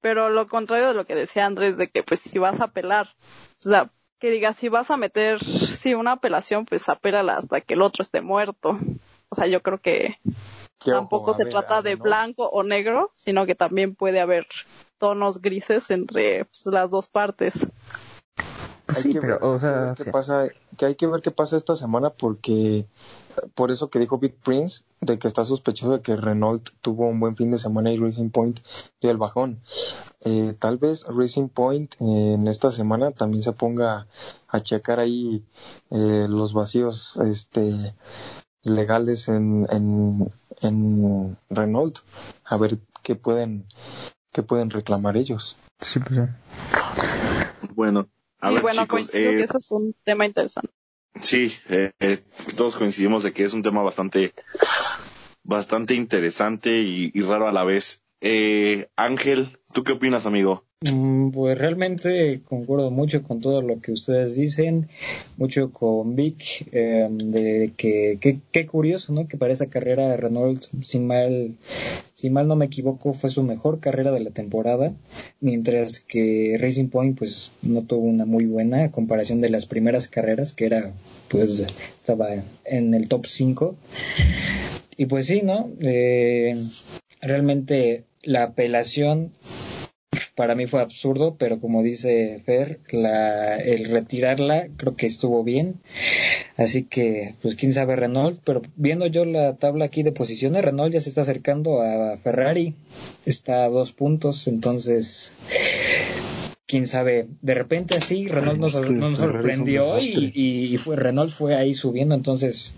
[0.00, 3.08] pero lo contrario de lo que decía Andrés, de que pues si vas a apelar,
[3.64, 7.74] o sea, que digas, si vas a meter, sí, una apelación, pues apélala hasta que
[7.74, 8.78] el otro esté muerto.
[9.28, 10.18] O sea, yo creo que
[10.84, 14.46] tampoco se trata de blanco o negro, sino que también puede haber
[14.98, 17.66] tonos grises entre pues, las dos partes.
[18.96, 19.38] Hay que ver,
[19.96, 22.86] qué pasa, que hay que ver qué pasa esta semana porque
[23.54, 27.20] por eso que dijo Big Prince de que está sospechoso de que Renault tuvo un
[27.20, 28.60] buen fin de semana y Racing Point
[29.00, 29.60] dio el bajón.
[30.24, 34.06] Eh, tal vez Racing Point eh, en esta semana también se ponga
[34.48, 35.44] a checar ahí
[35.90, 37.94] eh, los vacíos este
[38.62, 41.98] legales en, en, en Renault
[42.44, 43.66] a ver qué pueden
[44.32, 45.56] qué pueden reclamar ellos.
[45.80, 46.28] Sí, pues,
[47.74, 48.08] Bueno,
[48.44, 50.70] a y ver, bueno, chicos, coincido que eso es un tema interesante.
[51.20, 52.18] Sí, eh, eh,
[52.56, 54.34] todos coincidimos de que es un tema bastante,
[55.42, 58.02] bastante interesante y, y raro a la vez.
[58.20, 60.66] Eh, Ángel, ¿tú qué opinas, amigo?
[60.84, 64.88] Mm, Pues realmente concuerdo mucho con todo lo que ustedes dicen,
[65.38, 68.18] mucho con Vic, eh, de que
[68.52, 69.26] qué curioso, ¿no?
[69.26, 71.54] Que para esa carrera Renault, sin mal,
[72.12, 74.92] si mal no me equivoco, fue su mejor carrera de la temporada,
[75.40, 80.06] mientras que Racing Point, pues no tuvo una muy buena a comparación de las primeras
[80.08, 80.92] carreras, que era,
[81.28, 81.60] pues,
[81.96, 82.28] estaba
[82.66, 83.74] en el top 5.
[84.98, 85.70] Y pues sí, ¿no?
[85.80, 86.54] Eh,
[87.22, 89.30] realmente la apelación
[90.34, 95.76] para mí fue absurdo, pero como dice Fer, la, el retirarla creo que estuvo bien.
[96.56, 100.92] Así que, pues quién sabe Renault, pero viendo yo la tabla aquí de posiciones, Renault
[100.92, 102.74] ya se está acercando a Ferrari,
[103.26, 105.32] está a dos puntos, entonces
[106.66, 111.74] quién sabe, de repente así Renault nos, nos sorprendió y, y, fue Renault fue ahí
[111.74, 112.74] subiendo, entonces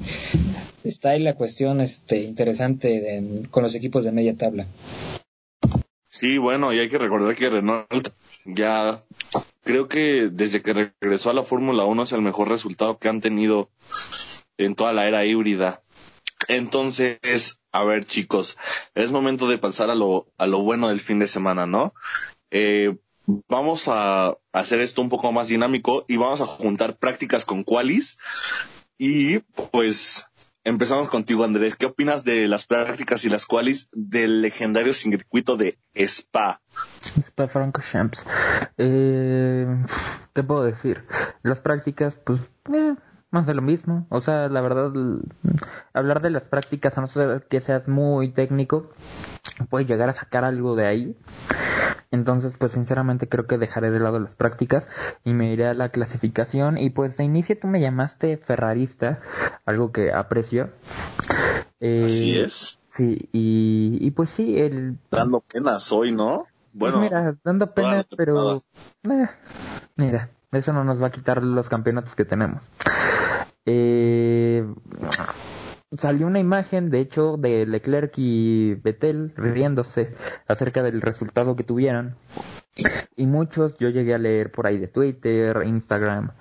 [0.84, 4.66] está ahí la cuestión este interesante de, con los equipos de media tabla.
[6.18, 8.08] Sí, bueno, y hay que recordar que Renault
[8.46, 9.02] ya
[9.64, 13.20] creo que desde que regresó a la Fórmula 1 es el mejor resultado que han
[13.20, 13.68] tenido
[14.56, 15.82] en toda la era híbrida.
[16.48, 18.56] Entonces, a ver chicos,
[18.94, 21.92] es momento de pasar a lo, a lo bueno del fin de semana, ¿no?
[22.50, 22.96] Eh,
[23.46, 28.16] vamos a hacer esto un poco más dinámico y vamos a juntar prácticas con qualis
[28.96, 30.28] y pues
[30.66, 31.76] Empezamos contigo, Andrés.
[31.76, 36.60] ¿Qué opinas de las prácticas y las cuales del legendario circuito de Spa?
[37.20, 38.24] Spa Francorchamps.
[38.76, 39.64] Eh,
[40.34, 41.04] ¿Qué puedo decir?
[41.44, 42.40] Las prácticas, pues,
[42.74, 42.96] eh,
[43.30, 44.08] más de lo mismo.
[44.10, 44.90] O sea, la verdad,
[45.94, 48.90] hablar de las prácticas, a no ser que seas muy técnico,
[49.64, 51.16] puedes llegar a sacar algo de ahí.
[52.10, 54.88] Entonces, pues sinceramente creo que dejaré de lado las prácticas
[55.24, 56.78] y me iré a la clasificación.
[56.78, 59.20] Y pues de inicio tú me llamaste ferrarista,
[59.64, 60.70] algo que aprecio.
[61.80, 62.80] Eh, Así es.
[62.94, 64.98] Sí, y, y pues sí, el...
[65.10, 66.46] Dando penas hoy, ¿no?
[66.78, 68.62] Pues bueno, mira, dando penas, pero...
[69.04, 69.28] Eh,
[69.96, 72.62] mira, eso no nos va a quitar los campeonatos que tenemos.
[73.66, 74.64] Eh,
[75.96, 80.14] salió una imagen, de hecho, de Leclerc y Vettel riéndose
[80.48, 82.16] acerca del resultado que tuvieron.
[83.16, 86.32] Y muchos yo llegué a leer por ahí de Twitter, Instagram,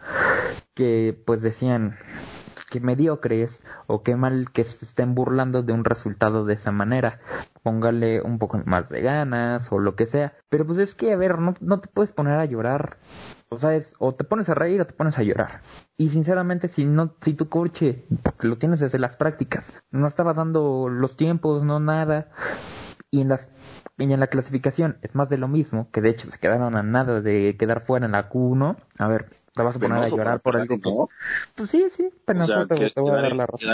[0.73, 1.97] que pues decían
[2.69, 7.19] que mediocres o qué mal que se estén burlando de un resultado de esa manera.
[7.63, 10.33] Póngale un poco más de ganas o lo que sea.
[10.49, 12.97] Pero pues es que, a ver, no, no te puedes poner a llorar
[13.49, 15.61] o sea, es, o te pones a reír o te pones a llorar.
[15.97, 18.05] Y sinceramente, si no, si tu coche,
[18.39, 22.29] lo tienes desde las prácticas, no estaba dando los tiempos, no nada,
[23.11, 23.47] y en las
[23.97, 26.83] y en la clasificación es más de lo mismo, que de hecho se quedaron a
[26.83, 28.75] nada de quedar fuera en la Q1.
[28.97, 31.09] A ver, te vas a poner a llorar por algo ¿no?
[31.55, 33.69] Pues sí, sí, pero no te, voy a dar la razón.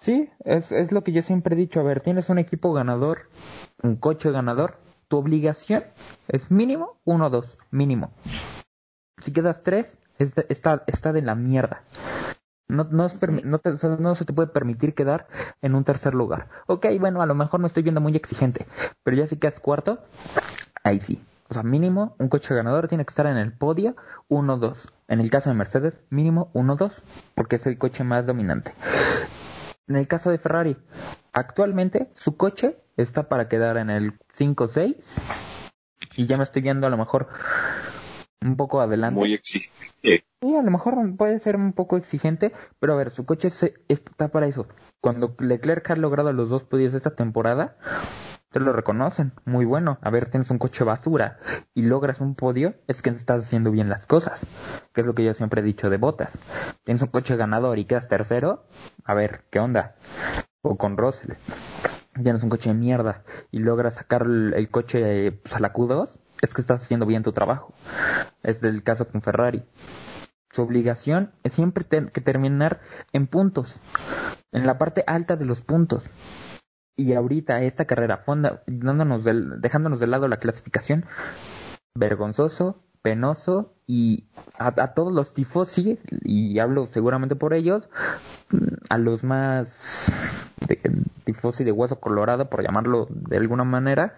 [0.00, 1.80] Sí, es, es lo que yo siempre he dicho.
[1.80, 3.28] A ver, tienes un equipo ganador,
[3.82, 5.84] un coche ganador, tu obligación
[6.28, 8.10] es mínimo uno o dos, mínimo.
[9.20, 11.82] Si quedas tres, está, está de la mierda.
[12.68, 13.06] No, no,
[13.44, 13.60] no,
[13.98, 15.28] no, se te puede permitir quedar
[15.62, 16.48] en un tercer lugar.
[16.66, 18.66] Ok, bueno, a lo mejor me estoy viendo muy exigente,
[19.04, 20.00] pero ya si quedas cuarto,
[20.82, 21.22] ahí sí.
[21.48, 23.94] O sea, mínimo, un coche ganador tiene que estar en el podio
[24.28, 24.90] 1-2.
[25.06, 27.02] En el caso de Mercedes, mínimo 1-2,
[27.36, 28.74] porque es el coche más dominante.
[29.86, 30.76] En el caso de Ferrari,
[31.32, 34.96] actualmente su coche está para quedar en el 5-6.
[36.16, 37.28] Y ya me estoy viendo a lo mejor
[38.40, 39.18] un poco adelante.
[39.18, 40.24] Muy exigente.
[40.40, 43.48] Sí, a lo mejor puede ser un poco exigente, pero a ver, su coche
[43.88, 44.66] está para eso.
[45.00, 47.76] Cuando Leclerc ha logrado los dos podios esta temporada,
[48.50, 49.98] te lo reconocen, muy bueno.
[50.02, 51.38] A ver, tienes un coche basura
[51.74, 54.46] y logras un podio, es que estás haciendo bien las cosas,
[54.92, 56.38] que es lo que yo siempre he dicho de botas.
[56.84, 58.66] Tienes un coche ganador y quedas tercero,
[59.04, 59.96] a ver, ¿qué onda?
[60.62, 61.32] O con Russell.
[62.22, 66.54] Tienes un coche de mierda y logras sacar el, coche pues, a la Q2, es
[66.54, 67.74] que estás haciendo bien tu trabajo.
[68.42, 69.64] Es el caso con Ferrari.
[70.50, 72.80] Su obligación es siempre que terminar
[73.12, 73.80] en puntos,
[74.52, 76.04] en la parte alta de los puntos.
[76.96, 81.04] Y ahorita esta carrera, fonda, dándonos dejándonos de lado la clasificación,
[81.94, 84.24] vergonzoso, penoso y
[84.58, 87.88] a, todos los tifosi, y hablo seguramente por ellos,
[88.88, 90.12] a los más
[90.66, 90.80] de,
[91.24, 94.16] tifosi de hueso colorado, por llamarlo de alguna manera,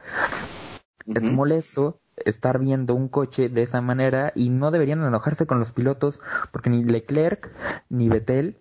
[1.06, 5.72] es molesto estar viendo un coche de esa manera y no deberían enojarse con los
[5.72, 6.20] pilotos
[6.52, 7.50] porque ni Leclerc
[7.88, 8.58] ni Vettel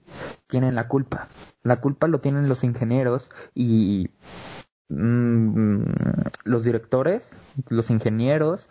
[0.47, 1.27] tienen la culpa.
[1.63, 4.56] La culpa lo tienen los ingenieros y mm,
[4.89, 7.29] los directores,
[7.69, 8.67] los ingenieros,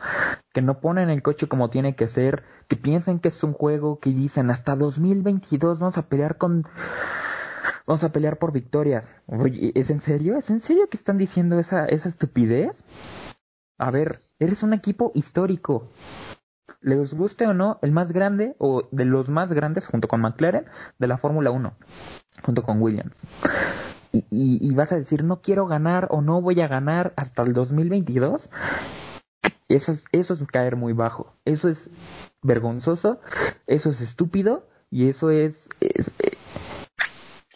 [0.53, 4.01] que no ponen el coche como tiene que ser, que piensan que es un juego,
[4.01, 6.67] que dicen hasta 2022 vamos a pelear con...
[7.87, 9.13] Vamos a pelear por victorias.
[9.27, 10.37] Oye, ¿es en serio?
[10.37, 12.85] ¿Es en serio que están diciendo esa, esa estupidez?
[13.79, 15.89] A ver, eres un equipo histórico.
[16.81, 20.65] Les guste o no, el más grande o de los más grandes junto con McLaren
[20.99, 21.77] de la Fórmula 1,
[22.43, 23.13] junto con Williams.
[24.31, 27.53] Y, y, vas a decir, no quiero ganar o no voy a ganar hasta el
[27.53, 28.49] 2022.
[29.69, 31.33] Eso es, eso es caer muy bajo.
[31.45, 31.91] Eso es
[32.43, 33.21] vergonzoso,
[33.67, 36.11] eso es estúpido y eso es, es,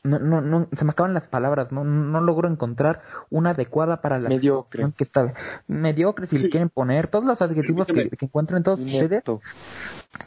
[0.03, 4.19] no, no, no, se me acaban las palabras, no, no logro encontrar una adecuada para
[4.19, 5.35] la mediocre que está
[5.67, 9.23] mediocre si le quieren poner todos los adjetivos que, que, encuentren todos ustedes.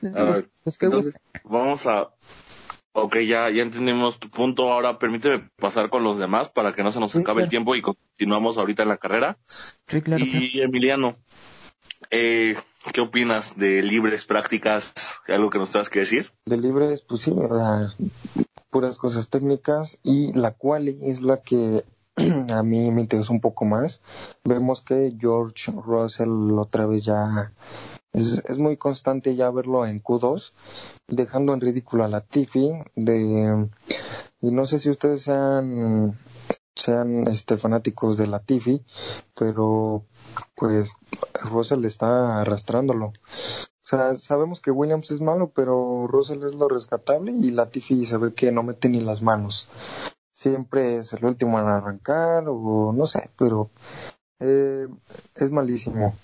[0.01, 2.09] entonces, vamos a
[2.95, 4.71] Ok, ya, ya entendimos tu punto.
[4.71, 7.81] Ahora permíteme pasar con los demás para que no se nos acabe el tiempo y
[7.81, 9.37] continuamos ahorita en la carrera.
[9.45, 10.23] Sí, claro.
[10.23, 11.15] Y Emiliano,
[12.11, 12.55] eh,
[12.93, 14.93] ¿qué opinas de libres prácticas?
[15.27, 16.31] ¿Algo que nos tengas que decir?
[16.45, 17.33] De libres, pues sí,
[18.69, 21.83] puras cosas técnicas y la cual es la que
[22.49, 24.01] a mí me interesa un poco más.
[24.43, 27.51] Vemos que George Russell otra vez ya
[28.13, 30.53] es, es muy constante ya verlo en Q2,
[31.07, 33.69] dejando en ridículo a la Tiffy de
[34.41, 36.17] y no sé si ustedes sean
[36.75, 38.83] sean este fanáticos de la Tiffy,
[39.35, 40.05] pero
[40.55, 40.93] pues
[41.43, 43.07] Russell está arrastrándolo.
[43.07, 48.17] O sea, sabemos que Williams es malo, pero Russell es lo rescatable y Latifi se
[48.17, 49.69] ve que no mete ni las manos.
[50.33, 53.69] Siempre es el último en arrancar o no sé, pero
[54.39, 54.87] eh,
[55.35, 56.15] es malísimo.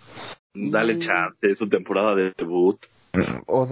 [0.54, 2.78] Dale chance, es su temporada de debut.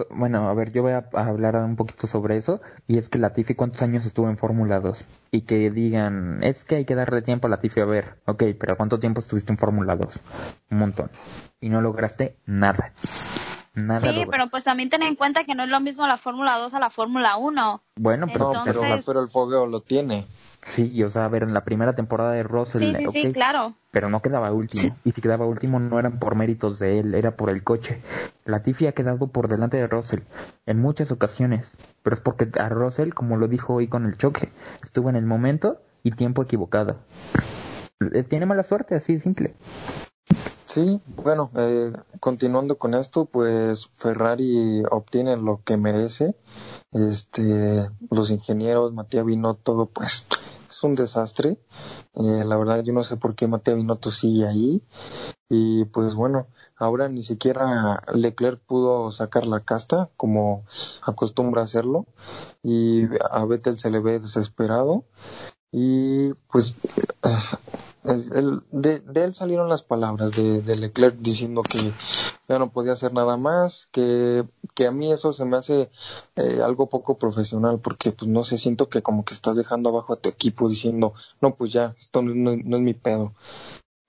[0.09, 2.61] bueno, a ver, yo voy a, hablar un poquito sobre eso.
[2.87, 5.05] Y es que Latifi, ¿cuántos años estuvo en Fórmula 2?
[5.31, 8.17] Y que digan, es que hay que darle tiempo a Latifi a ver.
[8.25, 10.19] Ok, pero ¿cuánto tiempo estuviste en Fórmula 2?
[10.71, 11.09] Un montón.
[11.59, 12.93] Y no lograste nada
[13.99, 16.73] sí, pero pues también ten en cuenta que no es lo mismo la Fórmula 2
[16.73, 17.83] a la Fórmula 1.
[17.95, 18.51] Bueno, pero,
[19.05, 20.25] pero, el fogueo lo tiene.
[20.63, 22.95] Sí, o sea, a ver, en la primera temporada de Russell.
[22.95, 23.73] Sí, sí, sí, claro.
[23.91, 24.95] Pero no quedaba último.
[25.05, 28.01] Y si quedaba último no eran por méritos de él, era por el coche.
[28.45, 30.21] Latifi ha quedado por delante de Russell
[30.65, 31.71] en muchas ocasiones.
[32.03, 34.51] Pero es porque a Russell, como lo dijo hoy con el choque,
[34.83, 36.97] estuvo en el momento y tiempo equivocado.
[38.13, 39.55] Eh, tiene mala suerte, así de simple.
[40.65, 46.35] Sí, bueno, eh, continuando con esto, pues Ferrari obtiene lo que merece.
[46.91, 50.25] Este, los ingenieros, Matías Binotto, pues
[50.69, 51.57] es un desastre.
[52.15, 54.81] Eh, la verdad, yo no sé por qué Matías Binotto sigue ahí.
[55.49, 60.65] Y pues bueno, ahora ni siquiera Leclerc pudo sacar la casta como
[61.01, 62.05] acostumbra hacerlo.
[62.63, 65.05] Y a Vettel se le ve desesperado.
[65.71, 66.75] Y pues
[68.71, 71.77] de, él salieron las palabras de, Leclerc diciendo que
[72.47, 75.89] ya no podía hacer nada más, que, que a mí eso se me hace
[76.35, 80.13] eh, algo poco profesional porque pues no sé, siento que como que estás dejando abajo
[80.13, 83.33] a tu equipo diciendo, no, pues ya, esto no, es mi pedo.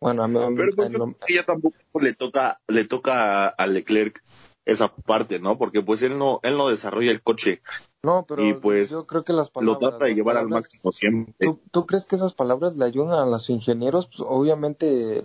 [0.00, 0.92] Bueno, a mí, Pero pues,
[1.26, 4.22] ella tampoco le toca, le toca a Leclerc
[4.68, 5.56] esa parte, ¿no?
[5.56, 7.62] Porque pues él no, él no desarrolla el coche.
[8.02, 10.92] No, pero y pues yo creo que las palabras, lo trata de llevar al máximo
[10.92, 11.34] siempre.
[11.38, 14.06] ¿Tú, tú crees que esas palabras le ayudan a los ingenieros?
[14.06, 15.24] Pues obviamente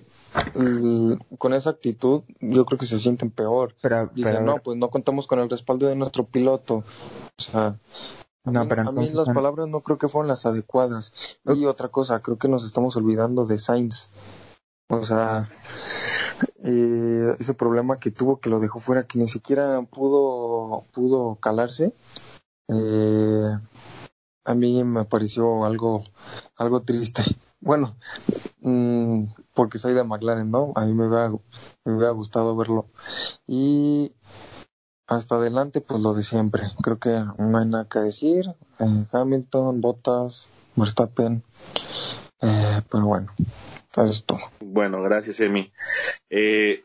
[1.38, 3.76] con esa actitud yo creo que se sienten peor.
[3.82, 6.84] Pero, Dicen, pero a no, pues no contamos con el respaldo de nuestro piloto.
[7.38, 7.78] O sea,
[8.46, 11.12] a No, mí, pero a mí las palabras no creo que fueron las adecuadas.
[11.46, 14.10] Y otra cosa, creo que nos estamos olvidando de Sainz.
[14.89, 15.47] O sea,
[16.63, 21.93] eh, ese problema que tuvo que lo dejó fuera, que ni siquiera pudo, pudo calarse.
[22.67, 23.57] Eh,
[24.45, 26.03] a mí me pareció algo,
[26.57, 27.23] algo triste.
[27.59, 27.95] Bueno,
[28.61, 30.73] mm, porque soy de McLaren, ¿no?
[30.75, 32.88] A mí me hubiera, me hubiera gustado verlo.
[33.47, 34.11] Y
[35.07, 36.63] hasta adelante, pues lo de siempre.
[36.81, 38.53] Creo que no hay nada que decir.
[38.79, 41.43] Eh, Hamilton, Bottas, Verstappen.
[42.44, 43.32] Eh, pero bueno,
[43.91, 44.39] eso es todo.
[44.60, 45.72] Bueno, gracias, Emi.
[46.30, 46.84] Eh,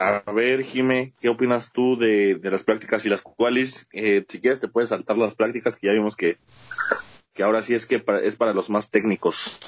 [0.00, 3.88] a ver, Jime, ¿qué opinas tú de, de las prácticas y las cuales?
[3.92, 6.38] Eh, si quieres, te puedes saltar las prácticas que ya vimos que,
[7.34, 9.60] que ahora sí es que para- es para los más técnicos.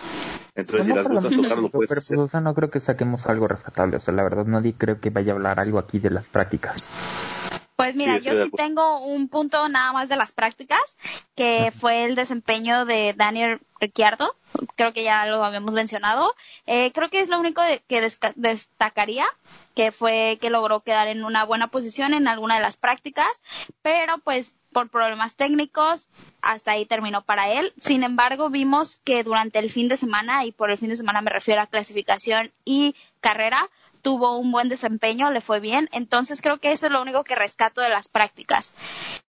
[0.57, 2.17] Entonces, si las gustas mí, tocar, lo pero, puedes pero, hacer.
[2.17, 3.97] pues, o sea, no creo que saquemos algo rescatable.
[3.97, 6.85] O sea, la verdad, nadie creo que vaya a hablar algo aquí de las prácticas.
[7.81, 10.97] Pues mira, Sí, yo sí tengo un punto nada más de las prácticas,
[11.35, 14.37] que fue el desempeño de Daniel Ricciardo.
[14.77, 16.35] Creo que ya lo habíamos mencionado.
[16.67, 18.07] Eh, creo que es lo único de- que
[18.37, 19.27] destacaría,
[19.75, 23.41] que fue que logró quedar en una buena posición en alguna de las prácticas,
[23.83, 26.09] pero pues por problemas técnicos
[26.43, 27.73] hasta ahí terminó para él.
[27.81, 31.23] Sin embargo, vimos que durante el fin de semana, y por el fin de semana
[31.23, 33.69] me refiero a clasificación y carrera,
[34.03, 35.89] tuvo un buen desempeño, le fue bien.
[35.93, 38.73] Entonces creo que eso es lo único que rescato de las prácticas.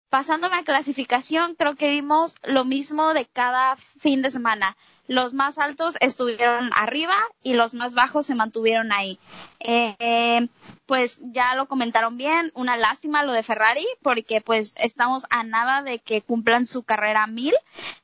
[0.10, 4.78] Pasándome a clasificación, creo que vimos lo mismo de cada fin de semana.
[5.08, 9.20] Los más altos estuvieron arriba y los más bajos se mantuvieron ahí.
[9.60, 10.48] Eh, eh,
[10.86, 15.82] pues ya lo comentaron bien, una lástima lo de Ferrari porque pues estamos a nada
[15.82, 17.54] de que cumplan su carrera mil.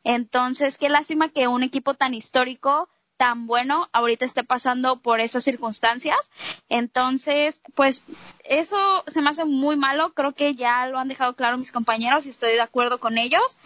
[0.04, 2.90] Entonces, qué lástima que un equipo tan histórico
[3.24, 6.30] tan bueno ahorita esté pasando por estas circunstancias.
[6.68, 8.04] Entonces, pues
[8.44, 10.14] eso se me hace muy malo.
[10.14, 13.58] Creo que ya lo han dejado claro mis compañeros y estoy de acuerdo con ellos.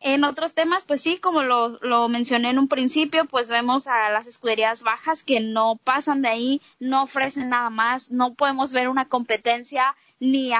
[0.00, 4.10] En otros temas, pues sí, como lo, lo mencioné en un principio, pues vemos a
[4.10, 8.88] las escuderías bajas que no pasan de ahí, no ofrecen nada más, no podemos ver
[8.88, 10.50] una competencia ni,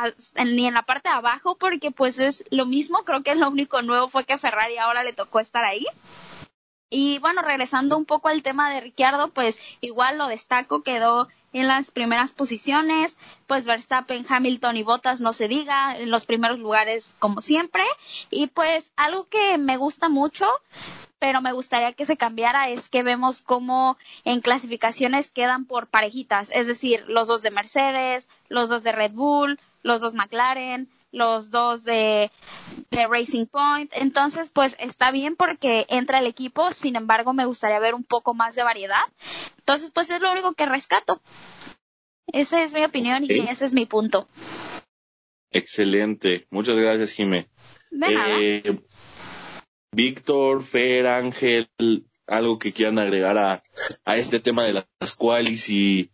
[0.45, 3.83] ni en la parte de abajo porque pues es lo mismo, creo que lo único
[3.83, 5.85] nuevo fue que Ferrari ahora le tocó estar ahí.
[6.91, 11.66] Y bueno, regresando un poco al tema de Ricciardo, pues igual lo destaco, quedó en
[11.66, 13.16] las primeras posiciones,
[13.47, 17.84] pues Verstappen, Hamilton y Bottas no se diga, en los primeros lugares como siempre.
[18.30, 20.47] Y pues algo que me gusta mucho,
[21.20, 26.51] pero me gustaría que se cambiara es que vemos cómo en clasificaciones quedan por parejitas,
[26.53, 31.51] es decir, los dos de Mercedes, los dos de Red Bull, los dos McLaren, los
[31.51, 32.31] dos de,
[32.91, 33.93] de Racing Point.
[33.95, 38.35] Entonces, pues está bien porque entra el equipo, sin embargo, me gustaría ver un poco
[38.35, 39.03] más de variedad.
[39.59, 41.21] Entonces, pues es lo único que rescato.
[42.33, 44.29] Esa es mi opinión y ese es mi punto.
[45.53, 46.47] Excelente.
[46.51, 47.19] Muchas gracias,
[47.91, 48.41] nada.
[48.41, 48.81] Eh,
[49.93, 51.69] Víctor, Fer, Ángel,
[52.29, 53.63] algo que quieran agregar a,
[54.05, 56.13] a este tema de las qualis y,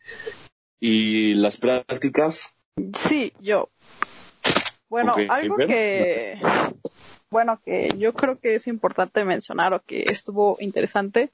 [0.81, 2.55] y las prácticas.
[2.99, 3.69] Sí, yo.
[4.89, 6.41] Bueno, algo que,
[7.31, 11.33] bueno, que yo creo que es importante mencionar o que estuvo interesante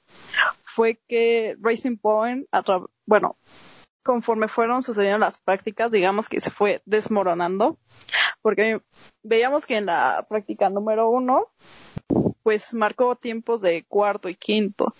[0.63, 2.63] fue que Racing Point, a
[3.05, 3.37] bueno,
[4.03, 7.77] conforme fueron sucediendo las prácticas, digamos que se fue desmoronando,
[8.41, 8.81] porque
[9.23, 11.47] veíamos que en la práctica número uno,
[12.41, 14.93] pues marcó tiempos de cuarto y quinto.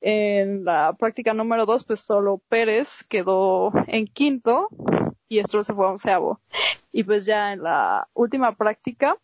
[0.00, 4.68] En la práctica número dos, pues solo Pérez quedó en quinto
[5.38, 6.40] y Stroll se fue a onceavo.
[6.92, 9.16] Y pues ya en la última práctica,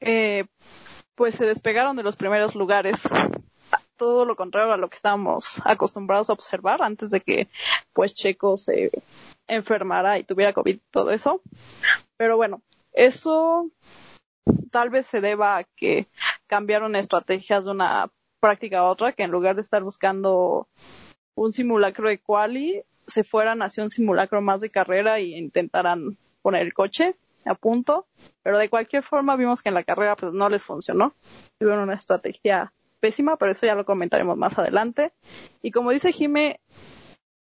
[0.00, 0.44] eh,
[1.14, 3.00] pues se despegaron de los primeros lugares.
[3.96, 7.48] Todo lo contrario a lo que estábamos acostumbrados a observar antes de que
[7.92, 8.90] pues Checo se
[9.48, 11.42] enfermara y tuviera COVID y todo eso.
[12.16, 13.70] Pero bueno, eso
[14.70, 16.06] tal vez se deba a que
[16.46, 20.68] cambiaron estrategias de una práctica a otra, que en lugar de estar buscando
[21.34, 26.62] un simulacro de quali, se fueran hacia un simulacro más de carrera y intentaran poner
[26.62, 28.06] el coche a punto.
[28.42, 31.14] Pero de cualquier forma vimos que en la carrera pues no les funcionó.
[31.58, 35.12] Tuvieron una estrategia pésima, pero eso ya lo comentaremos más adelante.
[35.62, 36.60] Y como dice Jime,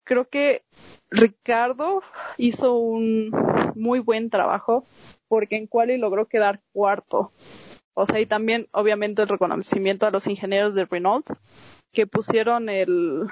[0.04, 0.62] creo que
[1.10, 2.02] Ricardo
[2.36, 3.30] hizo un
[3.74, 4.84] muy buen trabajo
[5.28, 7.32] porque en quali logró quedar cuarto.
[7.94, 11.30] O sea, y también obviamente el reconocimiento a los ingenieros de Renault
[11.92, 13.26] que pusieron el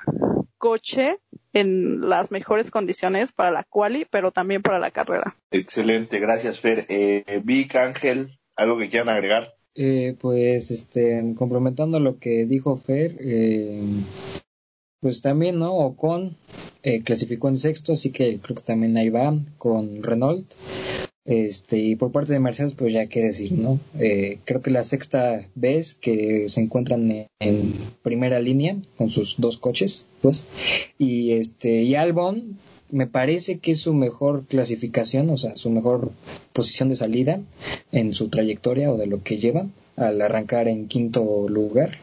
[0.61, 1.19] coche
[1.53, 5.37] en las mejores condiciones para la quali, pero también para la carrera.
[5.51, 6.87] Excelente, gracias Fer.
[6.89, 9.57] Eh, Vic, Ángel, ¿algo que quieran agregar?
[9.75, 13.83] Eh, pues, este, complementando lo que dijo Fer, eh,
[15.01, 15.75] pues también, ¿no?
[15.75, 16.37] Ocon
[16.83, 20.55] eh, clasificó en sexto, así que creo que también ahí va con Renault.
[21.25, 23.79] Este, y por parte de Mercedes, pues ya qué decir, ¿no?
[23.99, 29.59] Eh, creo que la sexta vez que se encuentran en, primera línea con sus dos
[29.59, 30.45] coches, pues.
[30.99, 32.59] Y este, y Albon,
[32.91, 36.11] me parece que es su mejor clasificación, o sea, su mejor
[36.53, 37.41] posición de salida
[37.93, 39.67] en su trayectoria o de lo que lleva
[39.97, 41.99] al arrancar en quinto lugar.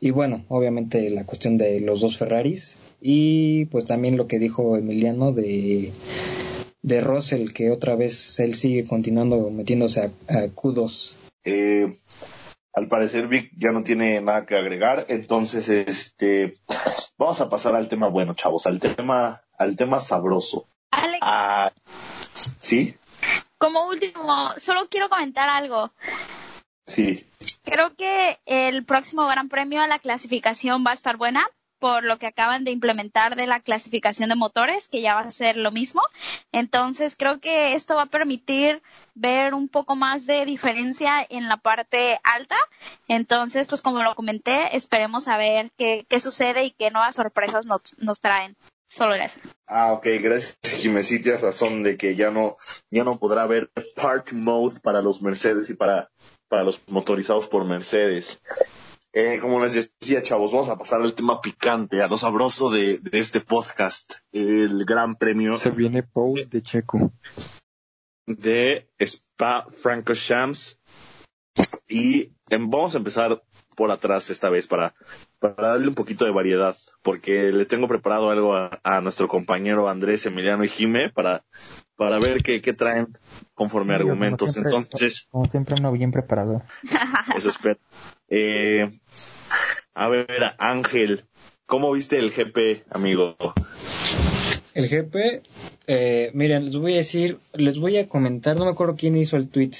[0.00, 4.76] Y bueno, obviamente la cuestión de los dos Ferraris y pues también lo que dijo
[4.76, 5.92] Emiliano de
[6.86, 11.16] de Russell, que otra vez él sigue continuando metiéndose a, a Q2.
[11.44, 11.92] Eh,
[12.72, 16.58] al parecer Vic ya no tiene nada que agregar, entonces este
[17.18, 20.68] vamos a pasar al tema bueno, chavos, al tema al tema sabroso.
[20.92, 21.18] Alex.
[21.22, 21.72] Ah,
[22.60, 22.94] ¿Sí?
[23.58, 25.90] Como último, solo quiero comentar algo.
[26.86, 27.26] Sí.
[27.64, 31.48] Creo que el próximo Gran Premio la clasificación va a estar buena
[31.78, 35.30] por lo que acaban de implementar de la clasificación de motores, que ya va a
[35.30, 36.02] ser lo mismo.
[36.52, 38.82] Entonces, creo que esto va a permitir
[39.14, 42.56] ver un poco más de diferencia en la parte alta.
[43.08, 47.66] Entonces, pues como lo comenté, esperemos a ver qué, qué sucede y qué nuevas sorpresas
[47.66, 48.56] nos, nos traen.
[48.88, 49.38] Solo eso.
[49.66, 51.08] Ah, ok, gracias, Jiménez.
[51.08, 52.56] Tienes razón de que ya no,
[52.90, 56.08] ya no podrá haber Park Mode para los Mercedes y para,
[56.48, 58.38] para los motorizados por Mercedes.
[59.18, 62.98] Eh, como les decía, chavos, vamos a pasar al tema picante, a lo sabroso de,
[62.98, 67.10] de este podcast, el Gran Premio Se viene post de Checo.
[68.26, 70.80] de Spa Francorchamps.
[71.88, 73.42] Y em, vamos a empezar
[73.74, 74.94] por atrás esta vez para,
[75.38, 79.88] para darle un poquito de variedad, porque le tengo preparado algo a, a nuestro compañero
[79.88, 81.44] Andrés, Emiliano y Jime para,
[81.94, 83.06] para ver qué, qué traen
[83.54, 84.52] conforme Sí, como argumentos.
[84.52, 86.62] siempre- Entonces, Como siempre, uno bien preparado.
[87.36, 87.78] eso espero.
[88.28, 88.88] Eh,
[89.94, 90.26] a ver,
[90.58, 91.24] Ángel,
[91.66, 93.36] ¿cómo viste el GP, amigo?
[94.74, 95.42] El GP,
[95.86, 99.36] eh, miren, les voy a decir, les voy a comentar, no me acuerdo quién hizo
[99.36, 99.70] el tweet,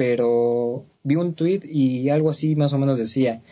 [0.00, 3.42] pero vi un tweet y algo así más o menos decía.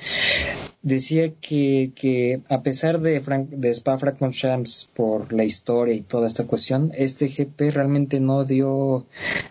[0.80, 6.26] Decía que, que a pesar de, Frank, de Spa Francorchamps por la historia y toda
[6.26, 9.04] esta cuestión, este GP realmente no dio,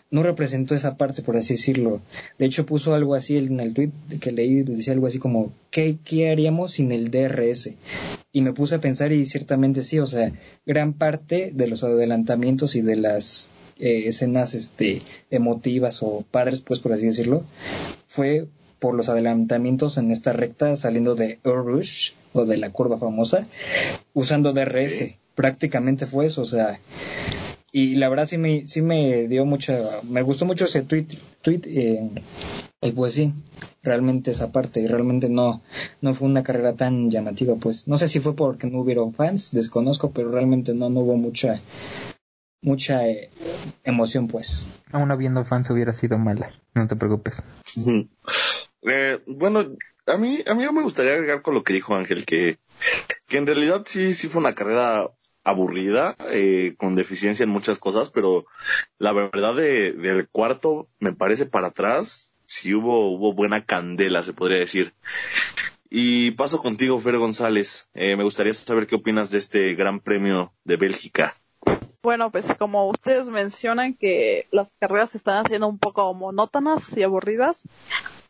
[0.10, 2.02] no representó esa parte, por así decirlo.
[2.40, 6.00] De hecho, puso algo así en el tweet que leí, decía algo así como, ¿qué,
[6.04, 7.74] qué haríamos sin el DRS?
[8.32, 10.32] Y me puse a pensar y ciertamente sí, o sea,
[10.66, 16.80] gran parte de los adelantamientos y de las eh, escenas este, emotivas o padres, pues
[16.80, 17.44] por así decirlo,
[18.08, 18.48] fue
[18.80, 23.48] por los adelantamientos en esta recta saliendo de Rouge o de la curva famosa,
[24.14, 25.18] usando DRS.
[25.36, 26.80] Prácticamente fue eso, o sea,
[27.72, 31.08] y la verdad sí me, sí me dio mucha, me gustó mucho ese tweet,
[31.42, 32.10] tweet eh,
[32.82, 33.34] y pues sí,
[33.84, 35.62] realmente esa parte, y realmente no,
[36.02, 39.52] no fue una carrera tan llamativa, pues no sé si fue porque no hubieron fans,
[39.52, 41.60] desconozco, pero realmente no, no hubo mucha,
[42.62, 43.30] mucha eh,
[43.84, 44.68] emoción, pues.
[44.92, 46.52] Aún habiendo fans hubiera sido mala.
[46.74, 47.44] No te preocupes.
[48.84, 49.66] Eh, bueno,
[50.06, 52.58] a mí, a mí me gustaría agregar con lo que dijo Ángel, que,
[53.28, 55.10] que en realidad sí, sí fue una carrera
[55.44, 58.46] aburrida, eh, con deficiencia en muchas cosas, pero
[58.98, 64.34] la verdad de, del cuarto, me parece para atrás, sí hubo, hubo buena candela, se
[64.34, 64.94] podría decir.
[65.90, 67.88] Y paso contigo, Fer González.
[67.94, 71.34] Eh, me gustaría saber qué opinas de este Gran Premio de Bélgica.
[72.04, 77.04] Bueno, pues como ustedes mencionan que las carreras se están haciendo un poco monótonas y
[77.04, 77.64] aburridas,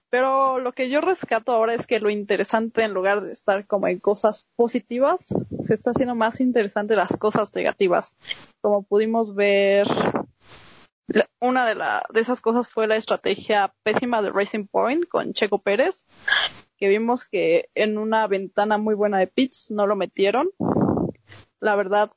[0.09, 3.87] pero lo que yo rescato ahora es que lo interesante en lugar de estar como
[3.87, 5.25] en cosas positivas,
[5.63, 8.13] se está haciendo más interesante las cosas negativas.
[8.61, 9.85] Como pudimos ver,
[11.41, 15.59] una de, la, de esas cosas fue la estrategia pésima de Racing Point con Checo
[15.59, 16.05] Pérez,
[16.77, 20.49] que vimos que en una ventana muy buena de pits no lo metieron.
[21.59, 22.11] La verdad,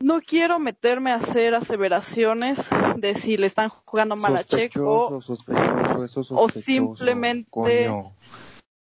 [0.00, 6.04] no quiero meterme a hacer aseveraciones de si le están jugando mal a Checo sospechoso,
[6.04, 8.12] eso o simplemente- coño.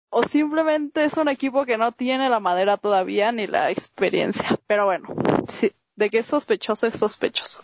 [0.09, 4.59] o simplemente es un equipo que no tiene la madera todavía ni la experiencia.
[4.67, 5.07] Pero bueno,
[5.47, 7.63] sí, de que es sospechoso es sospechoso.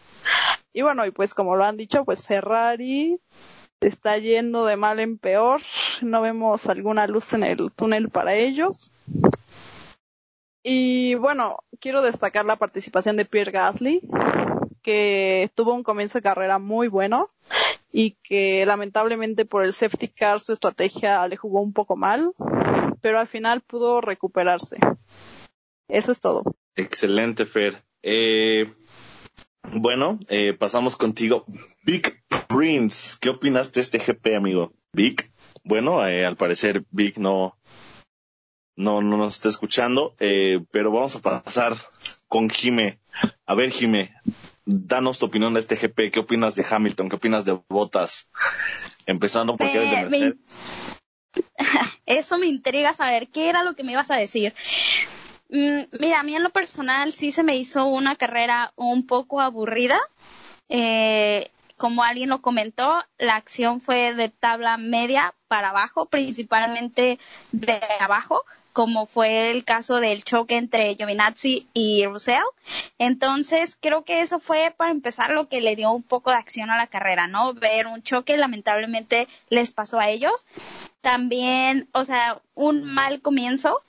[0.72, 3.20] Y bueno, y pues como lo han dicho, pues Ferrari
[3.82, 5.62] está yendo de mal en peor.
[6.02, 8.92] No vemos alguna luz en el túnel para ellos.
[10.64, 14.02] Y bueno, quiero destacar la participación de Pierre Gasly,
[14.82, 17.28] que tuvo un comienzo de carrera muy bueno
[17.92, 22.34] y que lamentablemente por el safety car su estrategia le jugó un poco mal,
[23.02, 24.78] pero al final pudo recuperarse.
[25.90, 26.44] Eso es todo.
[26.76, 27.84] Excelente, Fer.
[28.02, 28.72] Eh,
[29.74, 31.46] bueno, eh, pasamos contigo.
[31.84, 34.74] Big Prince, ¿qué opinas de este GP, amigo?
[34.94, 35.32] Big,
[35.64, 37.58] bueno, eh, al parecer Big no,
[38.76, 41.76] no, no nos está escuchando, eh, pero vamos a pasar
[42.28, 43.00] con Jime.
[43.46, 44.14] A ver, Jime,
[44.66, 46.12] danos tu opinión de este GP.
[46.12, 47.10] ¿Qué opinas de Hamilton?
[47.10, 48.30] ¿Qué opinas de Botas?
[49.06, 50.62] Empezando porque eres de Mercedes.
[52.06, 54.54] Eso me intriga saber qué era lo que me ibas a decir.
[55.50, 59.42] Mm, mira, a mí en lo personal sí se me hizo una carrera un poco
[59.42, 60.00] aburrida.
[60.70, 67.20] Eh, como alguien lo comentó, la acción fue de tabla media para abajo, principalmente
[67.52, 68.44] de abajo,
[68.74, 72.42] como fue el caso del choque entre Giovinazzi y Russell.
[72.98, 76.72] Entonces, creo que eso fue para empezar lo que le dio un poco de acción
[76.72, 77.54] a la carrera, ¿no?
[77.54, 80.46] Ver un choque, lamentablemente les pasó a ellos.
[81.02, 83.82] También, o sea, un mal comienzo,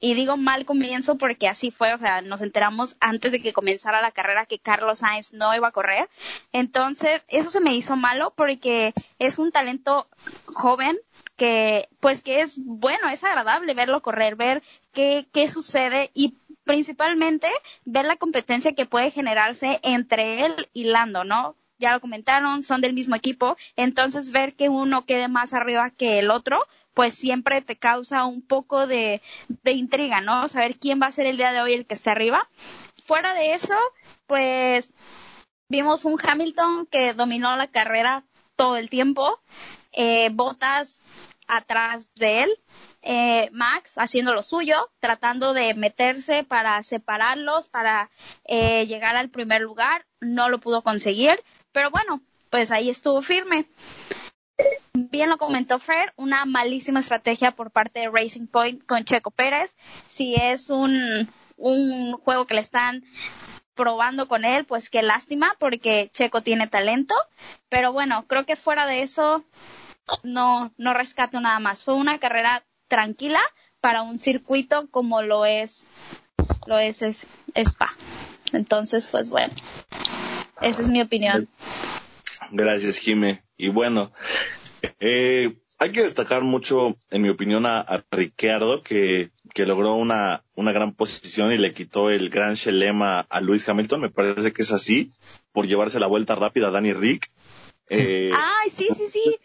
[0.00, 4.00] y digo mal comienzo porque así fue, o sea, nos enteramos antes de que comenzara
[4.00, 6.08] la carrera que Carlos Sainz no iba a correr.
[6.52, 10.08] Entonces, eso se me hizo malo porque es un talento
[10.46, 10.98] joven
[11.38, 14.62] que, pues que es bueno, es agradable verlo correr, ver
[14.92, 16.34] qué, qué sucede y
[16.64, 17.48] principalmente
[17.86, 21.54] ver la competencia que puede generarse entre él y Lando, ¿no?
[21.78, 26.18] Ya lo comentaron, son del mismo equipo, entonces ver que uno quede más arriba que
[26.18, 29.22] el otro, pues siempre te causa un poco de,
[29.64, 30.48] intriga, ¿no?
[30.48, 32.48] Saber quién va a ser el día de hoy el que esté arriba.
[33.00, 33.76] Fuera de eso,
[34.26, 34.92] pues
[35.68, 38.24] vimos un Hamilton que dominó la carrera
[38.56, 39.38] todo el tiempo,
[39.92, 41.00] eh, botas
[41.48, 42.50] atrás de él,
[43.02, 48.10] eh, Max haciendo lo suyo, tratando de meterse para separarlos, para
[48.44, 51.42] eh, llegar al primer lugar, no lo pudo conseguir,
[51.72, 52.20] pero bueno,
[52.50, 53.66] pues ahí estuvo firme
[54.92, 59.76] bien lo comentó Fred, una malísima estrategia por parte de Racing Point con Checo Pérez.
[60.08, 63.04] Si es un, un juego que le están
[63.74, 67.14] probando con él, pues qué lástima porque Checo tiene talento.
[67.68, 69.44] Pero bueno, creo que fuera de eso
[70.22, 71.84] no, no rescato nada más.
[71.84, 73.40] Fue una carrera tranquila
[73.80, 75.86] para un circuito como lo es,
[76.66, 77.90] lo es, es Spa.
[78.52, 79.54] Entonces, pues bueno,
[80.60, 81.48] esa es mi opinión.
[82.50, 83.42] Gracias, Jime.
[83.56, 84.12] Y bueno,
[85.00, 90.44] eh, hay que destacar mucho, en mi opinión, a, a Ricciardo, que, que logró una,
[90.54, 94.00] una gran posición y le quitó el gran Shelema a Luis Hamilton.
[94.00, 95.12] Me parece que es así,
[95.52, 97.30] por llevarse la vuelta rápida a Danny Rick.
[97.90, 99.38] Eh, Ay, sí, sí, sí.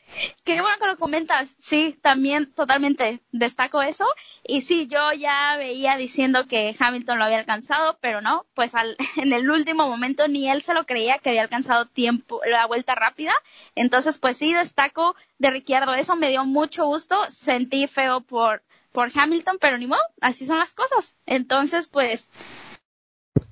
[0.44, 1.56] Qué bueno que lo comentas.
[1.60, 4.06] Sí, también totalmente destaco eso.
[4.46, 8.98] Y sí, yo ya veía diciendo que Hamilton lo había alcanzado, pero no, pues al,
[9.18, 12.96] en el último momento ni él se lo creía que había alcanzado tiempo, la vuelta
[12.96, 13.34] rápida.
[13.76, 15.94] Entonces, pues sí, destaco de Ricciardo.
[15.94, 17.18] Eso me dio mucho gusto.
[17.30, 21.16] Sentí feo por, por Hamilton, pero ni modo, así son las cosas.
[21.26, 22.28] Entonces, pues,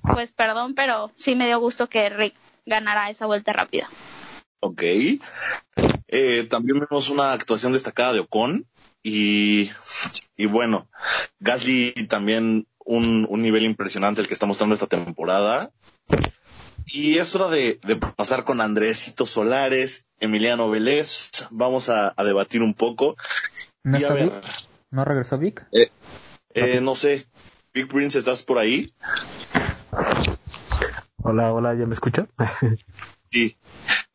[0.02, 2.34] pues perdón, pero sí me dio gusto que Rick
[2.66, 3.88] ganara esa vuelta rápida.
[4.64, 4.82] Ok.
[6.06, 8.66] Eh, también vemos una actuación destacada de Ocon
[9.02, 9.70] y,
[10.36, 10.88] y bueno,
[11.40, 15.72] Gasly también un, un, nivel impresionante el que está mostrando esta temporada.
[16.86, 21.30] Y es hora de, de pasar con Andresito Solares, Emiliano Vélez.
[21.50, 23.16] Vamos a, a debatir un poco.
[23.82, 24.32] ¿No, y a ver,
[24.90, 25.66] ¿No regresó Vic?
[25.72, 25.88] Eh,
[26.54, 27.26] eh, no sé.
[27.74, 28.94] Big Prince, ¿estás por ahí?
[31.16, 32.28] Hola, hola, ¿ya me escuchan?
[33.30, 33.56] sí.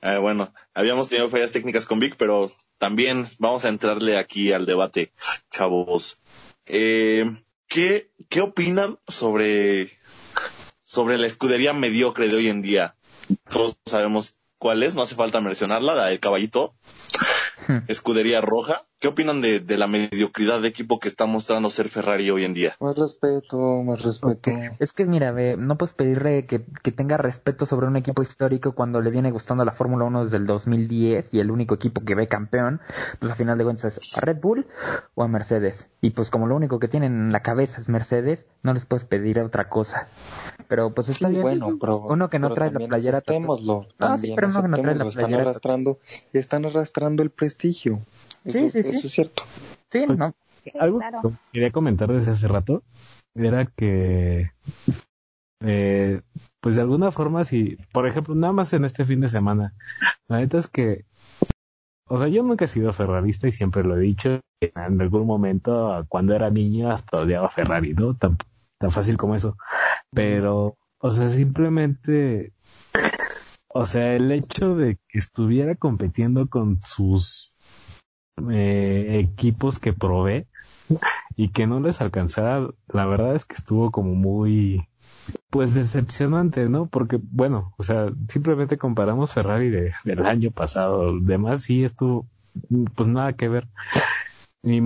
[0.02, 4.66] Eh, bueno, habíamos tenido fallas técnicas con Vic, pero también vamos a entrarle aquí al
[4.66, 5.12] debate,
[5.52, 6.20] chavos.
[6.66, 7.26] Eh,
[7.68, 9.90] ¿qué, ¿Qué opinan sobre,
[10.84, 12.96] sobre la escudería mediocre de hoy en día?
[13.50, 16.76] Todos sabemos cuál es, no hace falta mencionarla, la del caballito.
[17.68, 17.80] Hmm.
[17.88, 18.88] Escudería roja.
[19.00, 22.56] ¿Qué opinan de, de, la mediocridad de equipo que está mostrando ser Ferrari hoy en
[22.56, 22.76] día?
[22.80, 24.52] Más respeto, más respeto.
[24.80, 28.72] Es que mira, ve, no puedes pedirle que, que, tenga respeto sobre un equipo histórico
[28.72, 32.16] cuando le viene gustando la Fórmula 1 desde el 2010 y el único equipo que
[32.16, 32.82] ve campeón,
[33.20, 34.66] pues al final de cuentas es a Red Bull
[35.14, 35.86] o a Mercedes.
[36.02, 39.06] Y pues como lo único que tienen en la cabeza es Mercedes, no les puedes
[39.06, 40.08] pedir otra cosa.
[40.68, 41.44] Pero pues está sí, bien.
[41.44, 43.20] Bueno, pero, uno que no trae la playera.
[43.20, 45.42] Aceptémoslo, no, sí, pero uno que no trae la están playera.
[45.44, 46.00] arrastrando,
[46.34, 48.02] están arrastrando el prestigio.
[48.44, 48.98] Eso, Sí, sí, sí.
[48.98, 49.44] eso es cierto.
[49.92, 50.36] Sí, no.
[50.80, 51.22] Algo claro.
[51.22, 52.84] que quería comentar desde hace rato
[53.36, 54.52] era que,
[55.62, 56.22] eh,
[56.60, 59.74] pues de alguna forma, si, por ejemplo, nada más en este fin de semana,
[60.28, 61.06] la neta es que,
[62.10, 66.06] o sea, yo nunca he sido ferrarista y siempre lo he dicho, en algún momento,
[66.10, 68.16] cuando era niño, hasta odiaba Ferrari, ¿no?
[68.16, 68.38] Tan,
[68.80, 69.58] tan fácil como eso.
[70.12, 72.54] Pero, o sea, simplemente,
[73.68, 77.54] o sea, el hecho de que estuviera compitiendo con sus
[78.52, 80.46] eh, equipos que provee
[81.36, 84.88] y que no les alcanzara, la verdad es que estuvo como muy,
[85.50, 86.88] pues decepcionante, ¿no?
[86.88, 92.28] Porque, bueno, o sea, simplemente comparamos Ferrari de, del año pasado, demás sí estuvo,
[92.96, 93.68] pues nada que ver.
[94.64, 94.82] Y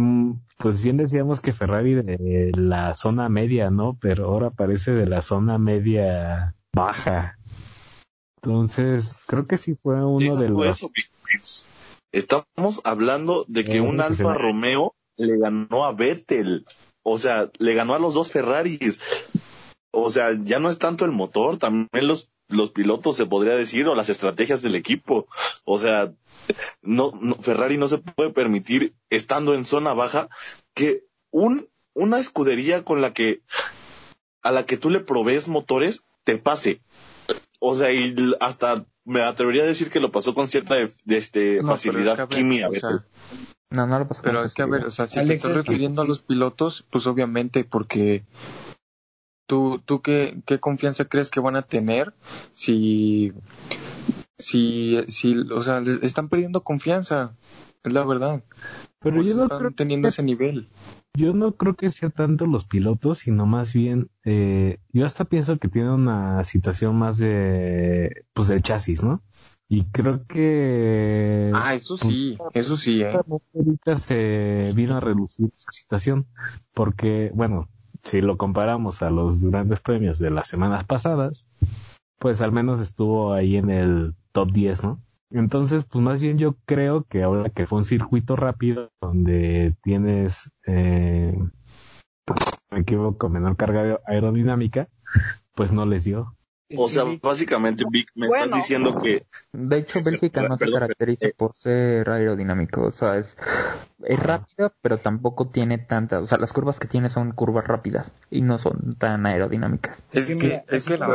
[0.58, 3.97] pues bien decíamos que Ferrari de la zona media, ¿no?
[3.99, 7.38] Pero ahora parece de la zona media baja.
[8.43, 10.88] Entonces, creo que sí fue uno de los...
[12.12, 16.66] Estamos hablando de que un Alfa Romeo le ganó a Vettel.
[17.03, 18.99] O sea, le ganó a los dos Ferraris.
[19.91, 23.88] O sea, ya no es tanto el motor, también los, los pilotos se podría decir,
[23.88, 25.28] o las estrategias del equipo.
[25.66, 26.14] O sea,
[26.82, 30.30] no, no, Ferrari no se puede permitir, estando en zona baja,
[30.74, 33.41] que un, una escudería con la que,
[34.41, 36.82] a la que tú le provees motores, te pase.
[37.59, 41.64] O sea, y hasta me atrevería a decir que lo pasó con cierta de, este,
[41.64, 43.06] facilidad química.
[43.70, 46.02] no, no lo pasó Pero es que, a ver, o sea, si te estás refiriendo
[46.02, 48.24] a los pilotos, pues obviamente porque
[49.47, 52.14] tú, tú qué, qué confianza crees que van a tener
[52.54, 53.34] si,
[54.39, 57.36] si, si, o sea, están perdiendo confianza,
[57.84, 58.43] es la verdad.
[58.99, 60.70] Pero yo no están teniendo ese nivel.
[61.14, 65.57] Yo no creo que sea tanto los pilotos, sino más bien, eh, yo hasta pienso
[65.57, 69.22] que tiene una situación más de, pues del chasis, ¿no?
[69.68, 71.51] Y creo que...
[71.53, 73.14] Ah, eso sí, pues, eso sí, ¿eh?
[73.53, 76.28] Ahorita se vino a reducir esa situación,
[76.74, 77.70] porque, bueno,
[78.03, 81.45] si lo comparamos a los grandes premios de las semanas pasadas,
[82.20, 85.01] pues al menos estuvo ahí en el top 10, ¿no?
[85.32, 90.52] Entonces, pues más bien yo creo que ahora que fue un circuito rápido donde tienes,
[90.68, 91.34] eh,
[92.72, 94.88] me equivoco, menor carga aerodinámica,
[95.56, 96.36] pues no les dio.
[96.78, 99.26] O sea, básicamente, Vic, me estás diciendo que...
[99.52, 102.84] De hecho, Bélgica no se caracteriza por ser aerodinámico.
[102.84, 103.38] O sea, es,
[104.04, 106.24] es rápida, pero tampoco tiene tantas...
[106.24, 109.98] O sea, las curvas que tiene son curvas rápidas y no son tan aerodinámicas.
[110.12, 111.08] Es que, es que la,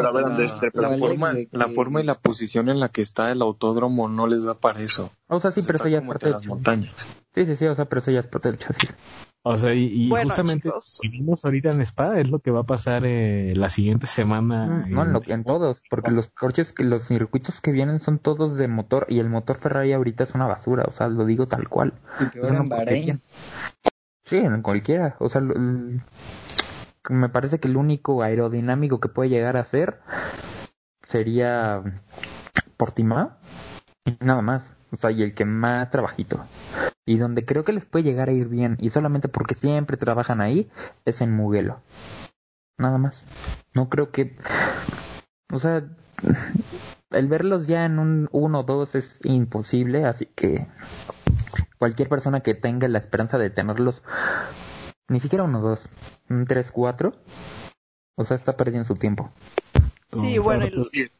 [0.96, 4.54] forma, la forma y la posición en la que está el autódromo no les da
[4.54, 5.10] para eso.
[5.28, 6.92] O sea, sí, pero eso ya es parte las montañas.
[7.34, 8.94] Sí, sí, sí, o sea, pero eso ya es parte del chasis.
[9.48, 13.04] O sea, y, justamente si vimos ahorita en Spa es lo que va a pasar
[13.06, 14.66] eh, la siguiente semana.
[14.66, 18.56] Mm, no, en, lo, en todos, porque los coches, los circuitos que vienen son todos
[18.56, 21.68] de motor y el motor Ferrari ahorita es una basura, o sea, lo digo tal
[21.68, 21.92] cual.
[22.18, 23.22] en
[24.24, 29.62] Sí, en cualquiera, o sea, me parece que el único aerodinámico que puede llegar a
[29.62, 30.00] ser
[31.06, 31.84] sería
[32.76, 33.30] Portimao
[34.04, 36.44] y nada más, o sea, y el que más trabajito
[37.04, 40.40] y donde creo que les puede llegar a ir bien y solamente porque siempre trabajan
[40.40, 40.68] ahí
[41.04, 41.80] es en Mugello.
[42.78, 43.24] Nada más.
[43.74, 44.36] No creo que
[45.52, 45.84] o sea,
[47.10, 50.66] el verlos ya en un 1 2 es imposible, así que
[51.78, 54.02] cualquier persona que tenga la esperanza de tenerlos
[55.08, 55.88] ni siquiera 1 2,
[56.30, 57.12] un 3 4,
[58.16, 59.30] o sea, está perdiendo su tiempo.
[60.20, 60.66] Sí, bueno,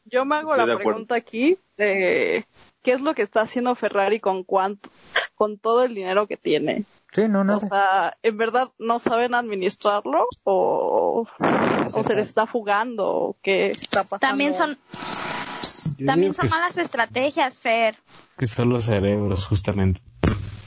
[0.05, 2.47] yo me hago la pregunta aquí de
[2.82, 4.90] qué es lo que está haciendo Ferrari con cuánto,
[5.34, 6.84] con todo el dinero que tiene.
[7.12, 7.57] Sí, no, no.
[7.57, 11.26] O sea, ¿en verdad no saben administrarlo o,
[11.92, 14.20] o se les está fugando o qué está pasando?
[14.20, 14.78] También son,
[16.05, 17.97] también son malas estrategias, Fer.
[18.36, 20.01] Que son los cerebros, justamente.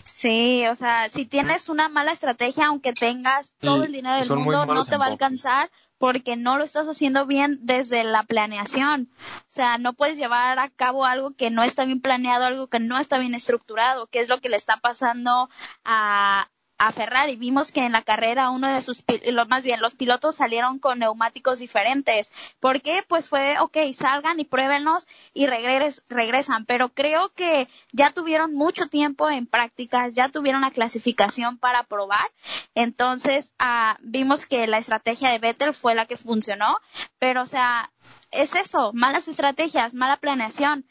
[0.03, 4.65] Sí, o sea, si tienes una mala estrategia, aunque tengas todo el dinero del mundo,
[4.65, 5.69] no te va a alcanzar
[5.99, 9.11] porque no lo estás haciendo bien desde la planeación.
[9.19, 12.79] O sea, no puedes llevar a cabo algo que no está bien planeado, algo que
[12.79, 15.49] no está bien estructurado, que es lo que le está pasando
[15.83, 16.49] a,
[16.79, 17.35] a Ferrari.
[17.35, 20.99] Vimos que en la carrera uno de sus, lo, más bien los pilotos salieron con
[20.99, 22.31] neumáticos diferentes.
[22.59, 23.03] ¿Por qué?
[23.07, 26.65] Pues fue, ok, salgan y pruébenlos y regres, regresan.
[26.65, 32.31] Pero creo que ya tuvieron mucho tiempo en prácticas, ya tuvieron la clasificación para probar.
[32.73, 36.79] Entonces, ah, vimos que la estrategia de Vettel fue la que funcionó.
[37.19, 37.91] Pero, o sea,
[38.31, 40.85] es eso, malas estrategias, mala planeación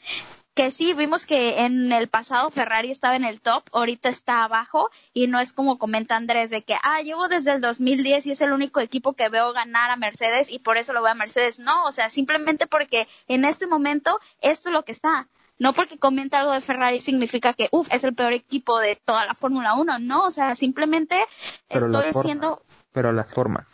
[0.59, 4.91] que sí, vimos que en el pasado Ferrari estaba en el top, ahorita está abajo
[5.15, 8.41] y no es como comenta Andrés de que, ah, llevo desde el 2010 y es
[8.41, 11.61] el único equipo que veo ganar a Mercedes y por eso lo voy a Mercedes.
[11.61, 15.29] No, o sea, simplemente porque en este momento esto es lo que está.
[15.61, 19.27] No porque comenta algo de Ferrari significa que, uff, es el peor equipo de toda
[19.27, 20.01] la Fórmula 1.
[20.01, 21.25] No, o sea, simplemente
[21.69, 22.63] estoy diciendo...
[22.93, 23.69] Pero las formas.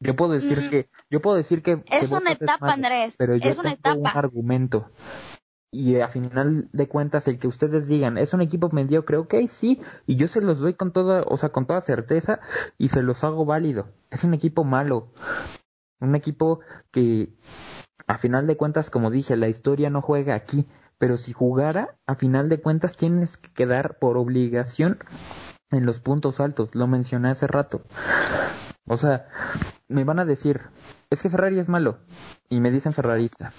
[0.00, 0.70] Yo puedo decir mm.
[0.70, 3.16] que, yo puedo decir que, es una etapa, Andrés.
[3.18, 4.90] Pero yo es una tengo un argumento
[5.70, 9.80] y a final de cuentas el que ustedes digan es un equipo mediocre, ok, sí,
[10.06, 12.40] y yo se los doy con toda, o sea, con toda certeza
[12.78, 13.88] y se los hago válido.
[14.10, 15.12] Es un equipo malo,
[16.00, 16.60] un equipo
[16.90, 17.34] que
[18.06, 20.66] a final de cuentas, como dije, la historia no juega aquí,
[20.96, 24.98] pero si jugara, a final de cuentas tienes que quedar por obligación
[25.70, 27.82] en los puntos altos, lo mencioné hace rato.
[28.86, 29.28] O sea,
[29.86, 30.62] me van a decir,
[31.10, 31.98] es que Ferrari es malo,
[32.48, 33.52] y me dicen ferrarista.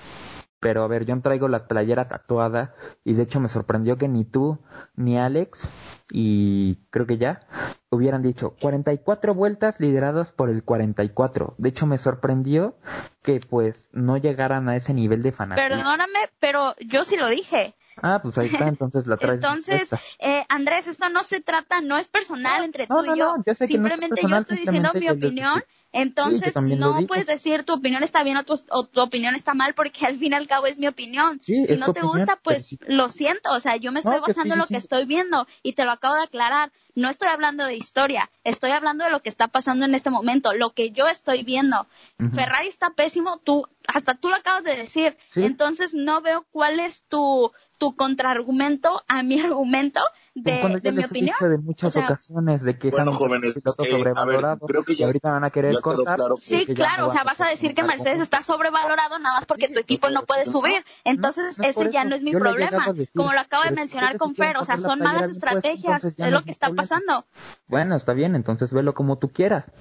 [0.59, 2.73] Pero a ver, yo traigo la playera tatuada
[3.05, 4.59] y de hecho me sorprendió que ni tú
[4.95, 5.69] ni Alex
[6.11, 7.41] y creo que ya
[7.89, 11.55] hubieran dicho 44 vueltas lideradas por el 44.
[11.57, 12.75] De hecho me sorprendió
[13.21, 15.69] que pues no llegaran a ese nivel de fanatismo.
[15.69, 17.75] Perdóname, pero yo sí lo dije.
[18.01, 19.35] Ah, pues ahí está, entonces la traes.
[19.35, 23.35] Entonces, eh, Andrés, esto no se trata, no es personal entre tú y yo.
[23.55, 25.63] simplemente yo estoy diciendo mi opinión.
[25.91, 30.19] Entonces, no puedes decir tu opinión está bien o tu, opinión está mal, porque al
[30.19, 31.39] fin y al cabo es mi opinión.
[31.43, 33.51] si no te gusta, pues lo siento.
[33.51, 36.15] O sea, yo me estoy basando en lo que estoy viendo y te lo acabo
[36.15, 36.71] de aclarar.
[36.95, 40.53] No estoy hablando de historia, estoy hablando de lo que está pasando en este momento,
[40.53, 41.87] lo que yo estoy viendo.
[42.33, 45.17] Ferrari está pésimo, tú, hasta tú lo acabas de decir.
[45.35, 50.01] Entonces, no veo cuál es tu, tu contraargumento a mi argumento
[50.43, 51.35] de, de mi opinión.
[51.39, 55.43] de muchas ocasiones de que bueno, jóvenes, eh, a ver, creo que y ahorita van
[55.43, 56.17] a querer cortar.
[56.17, 59.69] Claro sí, claro, o sea, vas a decir que Mercedes está sobrevalorado nada más porque
[59.69, 60.83] tu equipo no puede subir.
[61.03, 62.93] Entonces, ese ya no es mi problema.
[63.15, 66.51] Como lo acabo de mencionar con Fer, o sea, son malas estrategias, es lo que
[66.51, 67.25] está pasando.
[67.67, 69.71] Bueno, está bien, entonces velo como tú quieras.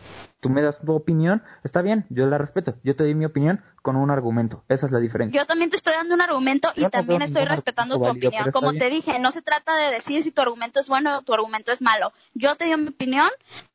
[0.40, 2.76] Tú me das tu opinión, está bien, yo la respeto.
[2.84, 4.64] Yo te doy mi opinión con un argumento.
[4.68, 5.40] Esa es la diferencia.
[5.40, 8.50] Yo también te estoy dando un argumento y también estoy respetando tu opinión.
[8.52, 11.34] Como te dije, no se trata de decir si tu argumento es bueno o tu
[11.34, 12.12] argumento es malo.
[12.34, 13.28] Yo te doy mi opinión,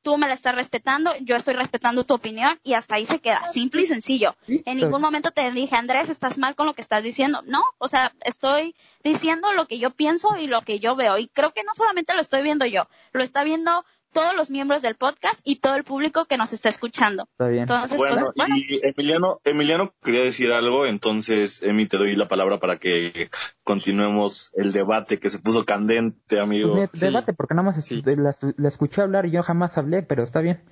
[0.04, 3.46] tú me la estás respetando, yo estoy respetando tu opinión y hasta ahí se queda,
[3.48, 4.36] simple y sencillo.
[4.48, 7.42] En ningún momento te dije, Andrés, estás mal con lo que estás diciendo.
[7.46, 11.18] No, o sea, estoy diciendo lo que yo pienso y lo que yo veo.
[11.18, 13.84] Y creo que no solamente lo estoy viendo yo, lo está viendo
[14.14, 17.24] todos los miembros del podcast y todo el público que nos está escuchando.
[17.32, 17.64] Está bien.
[17.64, 22.60] Entonces, bueno, pues, y Emiliano, Emiliano quería decir algo, entonces Emi te doy la palabra
[22.60, 23.30] para que
[23.64, 26.76] continuemos el debate que se puso candente, amigo.
[26.76, 30.64] Pues, debate, porque nada más la, escuché hablar y yo jamás hablé, pero está bien.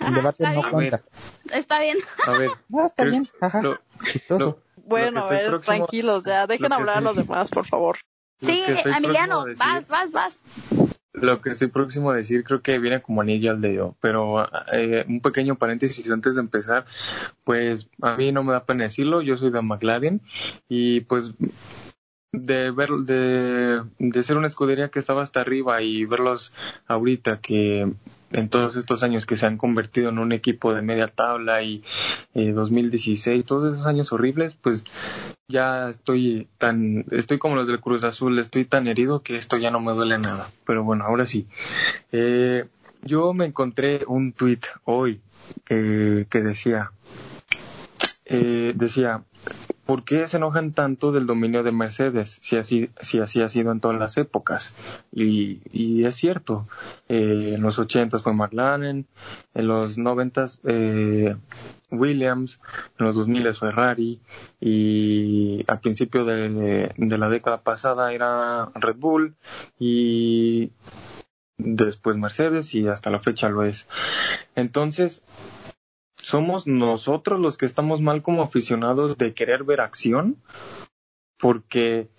[0.00, 1.00] El debate no cuenta.
[1.52, 1.98] Está bien.
[2.26, 2.50] A ver.
[2.68, 3.26] No, está bien.
[3.40, 3.60] Ajá.
[4.04, 4.62] Chistoso.
[4.76, 7.98] bueno, a ver, tranquilos, ya dejen hablar a los demás, por favor.
[8.40, 10.42] Sí, Emiliano, vas, vas, vas
[11.12, 15.04] lo que estoy próximo a decir creo que viene como anillo al dedo, pero eh,
[15.08, 16.86] un pequeño paréntesis antes de empezar,
[17.44, 20.20] pues a mí no me da pena decirlo, yo soy de McLaren
[20.68, 21.34] y pues
[22.32, 26.52] de ver de, de ser una escudería que estaba hasta arriba y verlos
[26.86, 27.90] ahorita que
[28.32, 31.82] en todos estos años que se han convertido en un equipo de media tabla y
[32.34, 34.84] eh, 2016 todos esos años horribles pues
[35.48, 39.70] ya estoy tan estoy como los del Cruz Azul estoy tan herido que esto ya
[39.70, 40.50] no me duele nada.
[40.66, 41.46] Pero bueno ahora sí.
[42.12, 42.66] Eh,
[43.02, 45.20] yo me encontré un tweet hoy
[45.70, 46.92] eh, que decía
[48.26, 49.22] eh, decía
[49.88, 53.72] ¿por qué se enojan tanto del dominio de Mercedes si así, si así ha sido
[53.72, 54.74] en todas las épocas?
[55.10, 56.68] Y, y es cierto,
[57.08, 59.06] eh, en los 80 fue McLaren,
[59.54, 61.36] en los 90 eh,
[61.90, 62.60] Williams,
[62.98, 64.20] en los 2000 Ferrari
[64.60, 69.36] y al principio de, de la década pasada era Red Bull
[69.78, 70.70] y
[71.56, 73.86] después Mercedes y hasta la fecha lo es.
[74.54, 75.22] Entonces,
[76.28, 80.36] somos nosotros los que estamos mal como aficionados de querer ver acción,
[81.38, 82.10] porque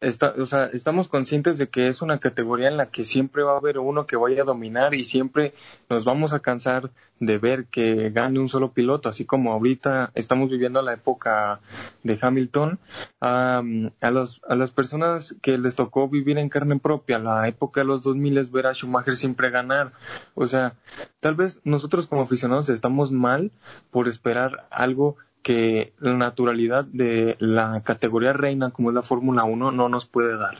[0.00, 3.52] Está, o sea, estamos conscientes de que es una categoría en la que siempre va
[3.52, 5.52] a haber uno que vaya a dominar y siempre
[5.90, 6.90] nos vamos a cansar
[7.20, 11.60] de ver que gane un solo piloto, así como ahorita estamos viviendo la época
[12.02, 12.78] de Hamilton,
[13.20, 13.62] a,
[14.10, 18.00] los, a las personas que les tocó vivir en carne propia, la época de los
[18.00, 19.92] 2000 es ver a Schumacher siempre ganar.
[20.34, 20.76] O sea,
[21.20, 23.52] tal vez nosotros como aficionados estamos mal
[23.90, 29.72] por esperar algo que la naturalidad de la categoría reina como es la Fórmula 1
[29.72, 30.56] no nos puede dar.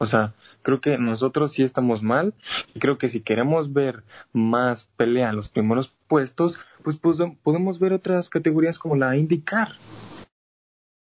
[0.00, 2.34] O sea, creo que nosotros sí estamos mal
[2.72, 7.80] y creo que si queremos ver más pelea en los primeros puestos, pues, pues podemos
[7.80, 9.72] ver otras categorías como la IndyCar.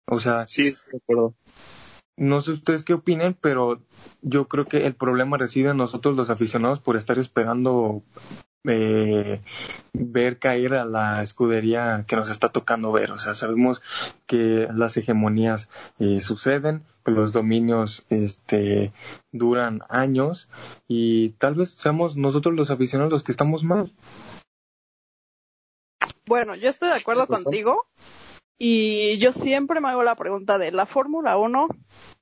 [0.07, 1.35] O sea, sí, de acuerdo.
[2.15, 3.81] No sé ustedes qué opinen, pero
[4.21, 8.03] yo creo que el problema reside en nosotros los aficionados por estar esperando
[8.65, 9.41] eh,
[9.93, 13.11] ver caer a la escudería que nos está tocando ver.
[13.11, 13.81] O sea, sabemos
[14.25, 18.91] que las hegemonías eh, suceden, que los dominios este,
[19.31, 20.49] duran años
[20.87, 23.93] y tal vez seamos nosotros los aficionados los que estamos mal.
[26.25, 27.87] Bueno, yo estoy de acuerdo contigo
[28.57, 31.69] y yo siempre me hago la pregunta de la Fórmula 1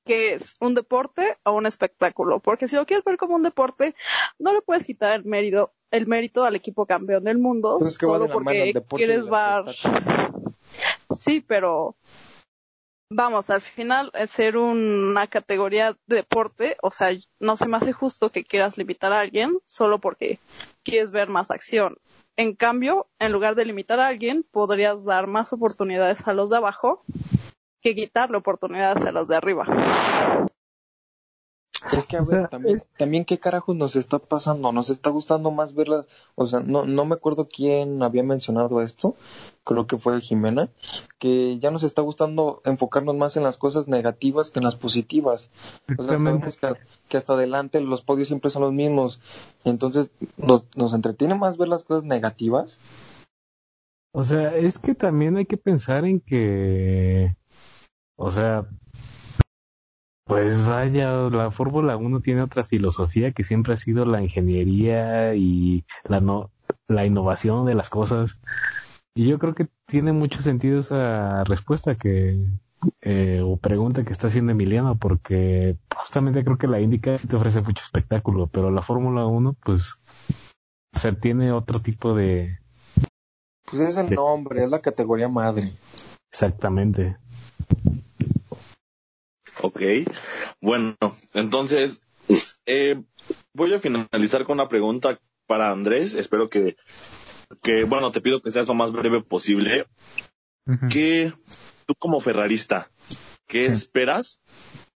[0.08, 3.94] que es un deporte o un espectáculo, porque si lo quieres ver como un deporte,
[4.40, 8.28] no le puedes quitar el mérito, el mérito al equipo campeón del mundo, pues solo
[8.28, 9.76] porque quieres ver.
[11.16, 11.96] Sí, pero
[13.10, 18.32] vamos, al final ser una categoría de deporte, o sea, no se me hace justo
[18.32, 20.40] que quieras limitar a alguien solo porque
[20.84, 21.98] quieres ver más acción.
[22.38, 26.58] En cambio, en lugar de limitar a alguien, podrías dar más oportunidades a los de
[26.58, 27.04] abajo
[27.82, 29.66] que quitarle oportunidades a los de arriba.
[31.92, 35.76] Es que a ver, también, también qué carajos nos está pasando, nos está gustando más
[35.76, 36.06] verlas,
[36.36, 39.16] o sea, no, no me acuerdo quién había mencionado esto,
[39.64, 40.70] creo que fue Jimena,
[41.20, 45.52] que ya nos está gustando enfocarnos más en las cosas negativas que en las positivas.
[45.98, 46.58] O sea, sabemos
[47.08, 49.22] que, hasta adelante los podios siempre son los mismos,
[49.64, 52.80] entonces nos, nos entretiene más ver las cosas negativas.
[54.14, 57.36] O sea, es que también hay que pensar en que,
[58.18, 58.68] o sea,
[60.26, 65.86] pues vaya, la Fórmula 1 tiene otra filosofía que siempre ha sido la ingeniería y
[66.04, 66.52] la, no,
[66.88, 68.38] la innovación de las cosas.
[69.16, 72.46] Y yo creo que tiene mucho sentido esa respuesta que,
[73.02, 77.62] eh, o pregunta que está haciendo Emiliano, porque justamente creo que la Indica te ofrece
[77.62, 79.96] mucho espectáculo, pero la Fórmula 1, pues,
[80.94, 82.60] o sea, tiene otro tipo de...
[83.66, 85.72] Pues es el nombre, es la categoría madre.
[86.32, 87.18] Exactamente.
[89.62, 89.82] Ok,
[90.62, 90.96] bueno,
[91.34, 92.02] entonces
[92.66, 93.02] eh,
[93.54, 96.14] voy a finalizar con una pregunta para Andrés.
[96.14, 96.76] Espero que,
[97.64, 99.88] que, bueno, te pido que seas lo más breve posible.
[100.90, 101.32] Que
[101.86, 102.92] tú como ferrarista,
[103.48, 104.42] ¿qué esperas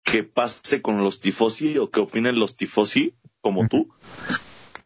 [0.04, 3.88] que pase con los tifosi o que opinen los tifosi como tú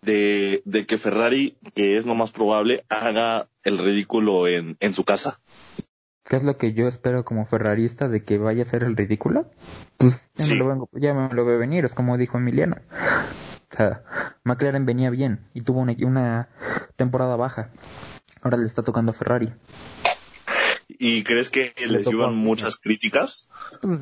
[0.04, 5.04] de, de que Ferrari, que es lo más probable, haga el ridículo en, en su
[5.04, 5.42] casa?
[6.28, 9.46] ¿Qué es lo que yo espero como ferrarista de que vaya a ser el ridículo?
[9.98, 12.78] Pues ya, me lo vengo, ya me lo veo venir, es como dijo Emiliano.
[13.72, 14.02] O sea,
[14.44, 16.50] McLaren venía bien y tuvo una, una
[16.96, 17.70] temporada baja.
[18.42, 19.54] Ahora le está tocando a Ferrari.
[21.00, 23.50] ¿Y crees que les llevan muchas críticas?
[23.82, 24.00] Pues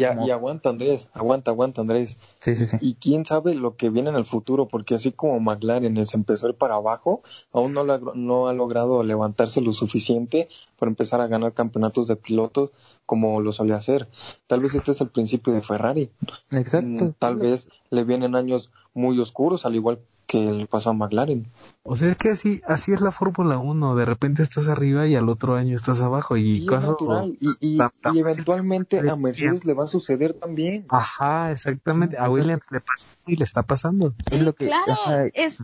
[0.00, 2.16] y, aguanta Andrés, aguanta, aguanta Andrés.
[2.40, 2.76] Sí, sí, sí.
[2.80, 6.46] Y quién sabe lo que viene en el futuro, porque así como McLaren se empezó
[6.46, 7.22] a ir para abajo,
[7.52, 10.48] aún no, no ha logrado levantarse lo suficiente
[10.78, 12.70] para empezar a ganar campeonatos de pilotos
[13.06, 14.08] como lo solía hacer.
[14.46, 16.10] Tal vez este es el principio de Ferrari.
[16.50, 17.06] Exacto.
[17.06, 21.50] Mm, tal vez le vienen años muy oscuros, al igual que le pasó a McLaren.
[21.82, 23.96] O sea, es que así, así es la Fórmula 1.
[23.96, 26.36] De repente estás arriba y al otro año estás abajo.
[26.36, 26.98] Y, caso,
[27.40, 27.78] y,
[28.14, 30.84] eventualmente a Mercedes le va a suceder también.
[30.90, 32.18] Ajá, exactamente.
[32.18, 34.12] A Williams le pasó y le está pasando.
[34.28, 35.30] Sí, lo que, claro.
[35.32, 35.62] Es,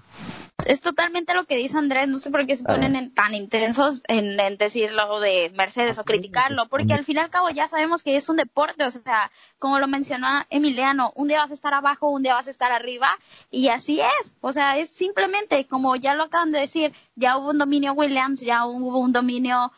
[0.65, 2.09] es totalmente lo que dice Andrés.
[2.09, 3.09] No sé por qué se ponen ah.
[3.15, 6.69] tan intensos en, en decirlo de Mercedes o criticarlo.
[6.71, 8.87] Porque al fin y al cabo ya sabemos que es un deporte.
[8.87, 12.47] O sea, como lo mencionó Emiliano, un día vas a estar abajo, un día vas
[12.47, 13.09] a estar arriba.
[13.51, 14.35] Y así es.
[14.41, 18.41] O sea, es simplemente como ya lo acaban de decir, ya hubo un dominio Williams,
[18.41, 19.71] ya hubo un dominio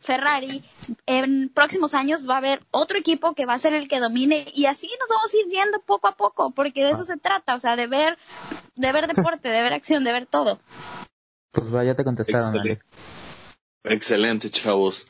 [0.00, 0.64] Ferrari.
[1.06, 4.44] En próximos años va a haber otro equipo que va a ser el que domine
[4.54, 7.54] y así nos vamos a ir viendo poco a poco, porque de eso se trata,
[7.54, 8.18] o sea, de ver,
[8.74, 10.58] de ver deporte, de ver acción, de ver todo.
[11.52, 12.42] Pues vaya, te contestaron.
[12.42, 12.82] Excelente.
[13.84, 15.06] Excelente, chavos.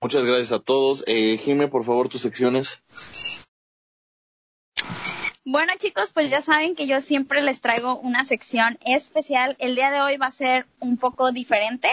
[0.00, 1.04] Muchas gracias a todos.
[1.06, 2.80] Eh, Jime, por favor, tus secciones.
[5.46, 9.56] Bueno chicos, pues ya saben que yo siempre les traigo una sección especial.
[9.58, 11.90] El día de hoy va a ser un poco diferente.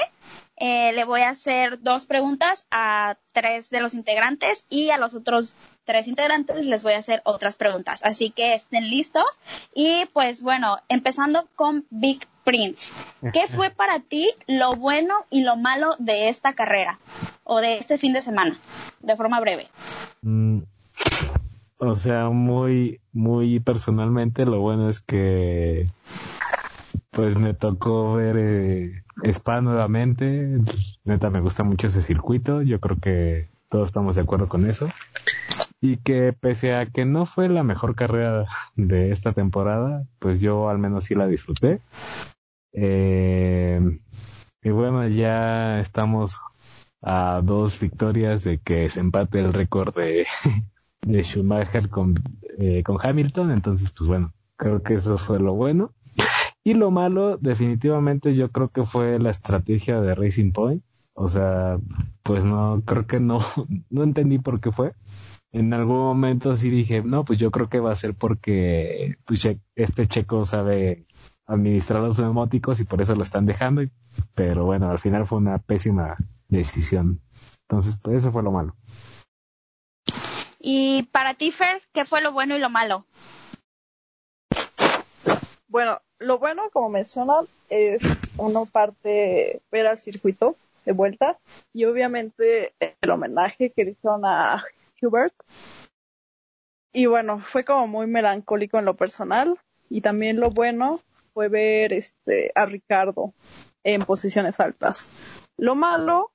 [0.56, 5.16] Eh, le voy a hacer dos preguntas a tres de los integrantes y a los
[5.16, 8.04] otros tres integrantes les voy a hacer otras preguntas.
[8.06, 9.26] Así que estén listos.
[9.76, 12.94] Y pues bueno, empezando con Big Prince.
[13.34, 17.00] ¿Qué fue para ti lo bueno y lo malo de esta carrera
[17.44, 18.56] o de este fin de semana?
[19.02, 19.68] De forma breve.
[20.22, 20.62] Mm,
[21.84, 25.88] o sea, muy, muy personalmente, lo bueno es que
[27.10, 30.60] pues me tocó ver eh, Spa nuevamente.
[31.04, 32.62] Neta, me gusta mucho ese circuito.
[32.62, 34.90] Yo creo que todos estamos de acuerdo con eso.
[35.82, 40.70] Y que pese a que no fue la mejor carrera de esta temporada, pues yo
[40.70, 41.82] al menos sí la disfruté.
[42.74, 44.00] Eh,
[44.62, 46.40] y bueno, ya estamos
[47.02, 50.28] a dos victorias de que se empate el récord de,
[51.02, 52.16] de Schumacher con,
[52.58, 55.94] eh, con Hamilton, entonces pues bueno, creo que eso fue lo bueno.
[56.64, 60.84] Y lo malo, definitivamente yo creo que fue la estrategia de Racing Point.
[61.14, 61.80] O sea,
[62.24, 63.40] pues no, creo que no,
[63.90, 64.94] no entendí por qué fue.
[65.52, 69.48] En algún momento sí dije, no, pues yo creo que va a ser porque pues,
[69.76, 71.06] este checo sabe
[71.46, 73.82] administrar los neumáticos y por eso lo están dejando.
[74.36, 76.16] Pero bueno, al final fue una pésima
[76.48, 77.22] decisión.
[77.64, 78.76] Entonces, pues eso fue lo malo.
[80.64, 83.06] Y para ti, Fer, ¿qué fue lo bueno y lo malo?
[85.68, 88.04] Bueno, lo bueno, como mencionan, es
[88.38, 90.56] una parte ver al circuito,
[90.86, 91.40] de vuelta
[91.74, 94.64] y obviamente el homenaje que hicieron a
[95.02, 95.34] Hubert.
[96.94, 99.58] Y bueno, fue como muy melancólico en lo personal
[99.90, 101.00] y también lo bueno
[101.34, 103.34] fue ver este a Ricardo
[103.84, 105.08] en posiciones altas.
[105.58, 106.32] Lo malo,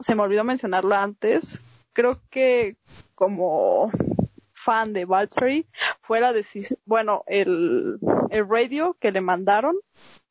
[0.00, 1.60] se me olvidó mencionarlo antes,
[1.98, 2.76] creo que
[3.16, 3.90] como
[4.52, 5.66] fan de Valtteri
[6.00, 7.98] fue la decisión, bueno, el,
[8.30, 9.74] el radio que le mandaron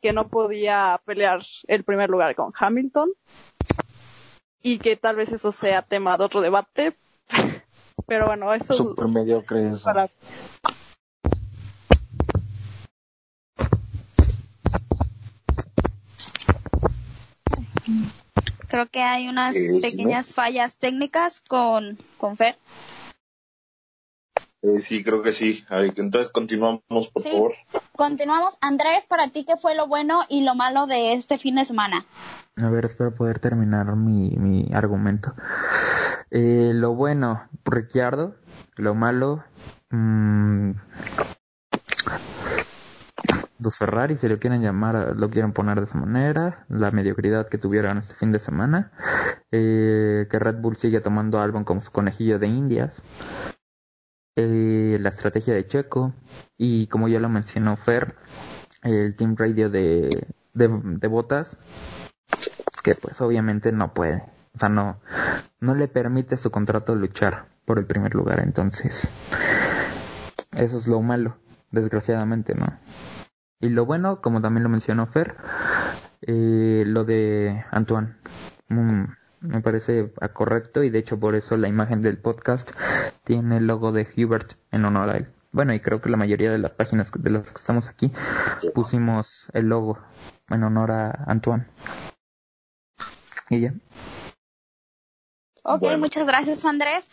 [0.02, 3.12] que no podía pelear el primer lugar con Hamilton
[4.64, 6.96] y que tal vez eso sea tema de otro debate.
[8.08, 9.84] Pero bueno, eso Super mediocre eso.
[9.84, 10.10] Para...
[18.68, 22.58] Creo que hay unas pequeñas fallas técnicas con, con Fer.
[24.62, 25.64] Eh, sí, creo que sí.
[25.70, 27.54] Entonces continuamos, por favor.
[27.96, 28.58] Continuamos.
[28.62, 32.06] Andrés, para ti, ¿qué fue lo bueno y lo malo de este fin de semana?
[32.58, 35.34] A ver, espero poder terminar mi, mi argumento.
[36.32, 38.36] Eh, lo bueno, Ricciardo.
[38.76, 39.44] Lo malo,
[39.92, 40.72] mmm,
[43.60, 46.66] los Ferrari, si lo quieren llamar, lo quieren poner de esa manera.
[46.70, 48.92] La mediocridad que tuvieron este fin de semana.
[49.52, 53.02] Eh, que Red Bull sigue tomando álbum como su conejillo de indias
[54.40, 56.14] eh, la estrategia de Checo
[56.60, 58.14] y como ya lo mencionó Fer,
[58.84, 61.58] el Team Radio de, de, Botas,
[62.84, 64.22] que pues obviamente no puede,
[64.54, 65.00] o sea, no,
[65.60, 69.10] no le permite su contrato luchar por el primer lugar, entonces
[70.52, 71.38] eso es lo malo,
[71.72, 72.78] desgraciadamente, ¿no?
[73.60, 75.36] Y lo bueno, como también lo mencionó Fer,
[76.22, 78.16] eh, lo de Antoine.
[78.70, 79.06] Mm,
[79.42, 82.72] me parece correcto y de hecho por eso la imagen del podcast
[83.24, 85.28] tiene el logo de Hubert en honor a él.
[85.52, 88.12] Bueno, y creo que la mayoría de las páginas de las que estamos aquí
[88.76, 89.98] pusimos el logo
[90.50, 91.66] en honor a Antoine.
[93.50, 93.74] Y ya.
[95.64, 97.10] Ok, muchas gracias Andrés.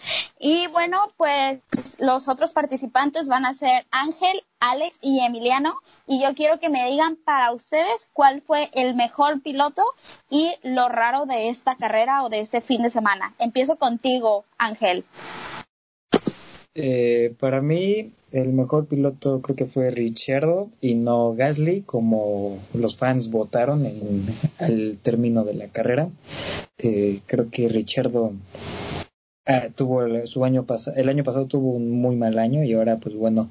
[0.46, 1.60] Y bueno, pues
[1.98, 5.76] los otros participantes van a ser Ángel, Alex y Emiliano.
[6.06, 9.82] Y yo quiero que me digan para ustedes cuál fue el mejor piloto
[10.28, 13.32] y lo raro de esta carrera o de este fin de semana.
[13.38, 15.06] Empiezo contigo, Ángel.
[16.74, 22.98] Eh, para mí, el mejor piloto creo que fue Richardo y no Gasly, como los
[22.98, 24.26] fans votaron en,
[24.58, 26.10] al término de la carrera.
[26.76, 28.34] Eh, creo que Richardo
[29.46, 32.72] ah, tuvo el, su año pasado, el año pasado tuvo un muy mal año y
[32.72, 33.50] ahora, pues bueno,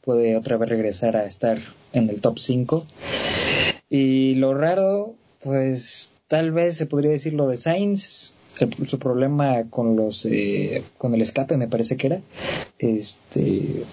[0.00, 1.58] puede otra vez regresar a estar
[1.92, 2.86] en el top 5.
[3.90, 8.32] Y lo raro, pues tal vez se podría decir lo de Sainz,
[8.86, 12.20] su problema con los eh, con el escape me parece que era
[12.78, 13.84] este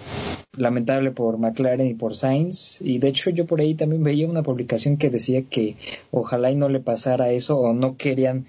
[0.56, 4.42] lamentable por McLaren y por Sainz y de hecho yo por ahí también veía una
[4.42, 5.76] publicación que decía que
[6.10, 8.46] ojalá y no le pasara eso o no querían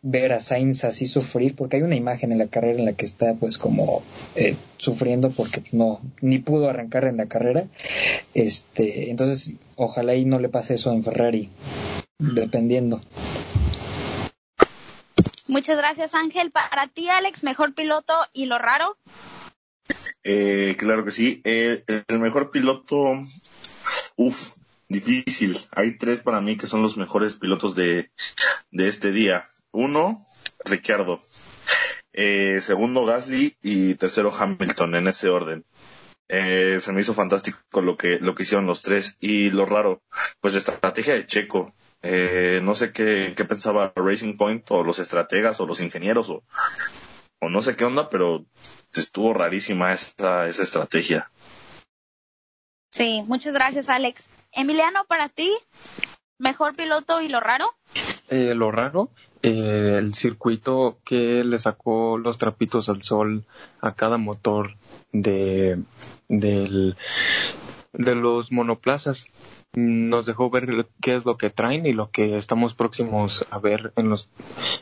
[0.00, 3.04] ver a Sainz así sufrir porque hay una imagen en la carrera en la que
[3.04, 4.02] está pues como
[4.36, 7.66] eh, sufriendo porque no ni pudo arrancar en la carrera
[8.34, 11.50] este entonces ojalá y no le pase eso en Ferrari
[12.18, 13.00] dependiendo
[15.48, 16.50] Muchas gracias, Ángel.
[16.50, 18.96] Para ti, Alex, mejor piloto y lo raro.
[20.24, 21.40] Eh, claro que sí.
[21.44, 23.12] Eh, el mejor piloto,
[24.16, 24.52] uff,
[24.88, 25.58] difícil.
[25.72, 28.10] Hay tres para mí que son los mejores pilotos de,
[28.70, 29.44] de este día.
[29.72, 30.24] Uno,
[30.64, 31.20] Ricciardo.
[32.12, 33.56] Eh, segundo, Gasly.
[33.62, 35.64] Y tercero, Hamilton, en ese orden.
[36.28, 39.16] Eh, se me hizo fantástico lo que, lo que hicieron los tres.
[39.20, 40.02] Y lo raro,
[40.40, 41.74] pues la estrategia de Checo.
[42.02, 46.42] Eh, no sé qué, qué, pensaba Racing Point o los estrategas o los ingenieros o,
[47.42, 48.44] o no sé qué onda, pero
[48.94, 51.28] estuvo rarísima esa, esa estrategia.
[52.92, 54.28] Sí, muchas gracias Alex.
[54.52, 55.50] Emiliano, para ti,
[56.38, 57.66] mejor piloto y lo raro.
[58.28, 59.10] Eh, lo raro,
[59.42, 63.44] eh, el circuito que le sacó los trapitos al sol
[63.80, 64.76] a cada motor
[65.10, 65.82] de,
[66.28, 66.96] del,
[67.92, 69.26] de los monoplazas
[69.74, 73.92] nos dejó ver qué es lo que traen y lo que estamos próximos a ver
[73.96, 74.28] en los,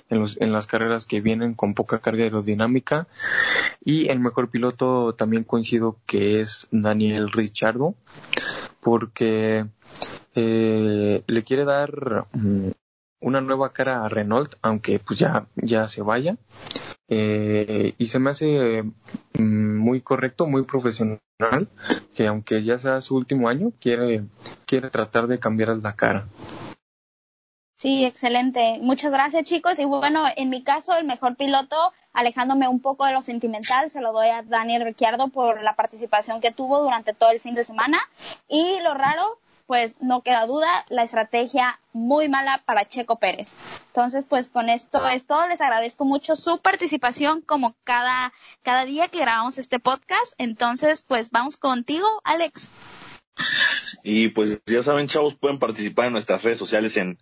[0.09, 3.07] en los en las carreras que vienen con poca carga aerodinámica.
[3.84, 7.95] Y el mejor piloto también coincido que es Daniel Richardo
[8.80, 9.67] porque
[10.34, 12.71] eh, le quiere dar mm,
[13.21, 16.37] una nueva cara a Renault aunque pues ya ya se vaya.
[17.12, 18.84] Eh, y se me hace
[19.34, 19.50] mm,
[19.80, 21.20] muy correcto muy profesional
[22.14, 24.24] que aunque ya sea su último año, quiere,
[24.66, 26.26] quiere tratar de cambiar la cara.
[27.76, 28.78] Sí, excelente.
[28.82, 29.78] Muchas gracias, chicos.
[29.78, 34.02] Y bueno, en mi caso, el mejor piloto, alejándome un poco de lo sentimental, se
[34.02, 37.64] lo doy a Daniel Ricciardo por la participación que tuvo durante todo el fin de
[37.64, 37.98] semana.
[38.48, 39.38] Y lo raro,
[39.71, 43.53] pues no queda duda, la estrategia muy mala para Checo Pérez.
[43.87, 45.47] Entonces, pues con esto es todo.
[45.47, 48.33] Les agradezco mucho su participación como cada,
[48.64, 50.33] cada día que grabamos este podcast.
[50.38, 52.68] Entonces, pues vamos contigo, Alex.
[54.03, 57.21] Y pues ya saben, chavos, pueden participar en nuestras redes sociales en,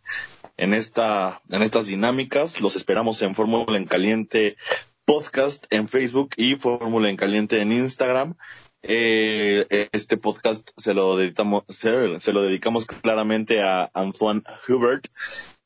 [0.56, 2.62] en, esta, en estas dinámicas.
[2.62, 4.56] Los esperamos en Fórmula en Caliente
[5.04, 8.36] Podcast en Facebook y Fórmula en Caliente en Instagram.
[8.82, 15.08] Eh, este podcast se lo dedicamos, se, lo dedicamos claramente a Antoine Hubert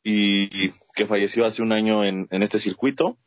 [0.03, 3.19] y que falleció hace un año en, en este circuito.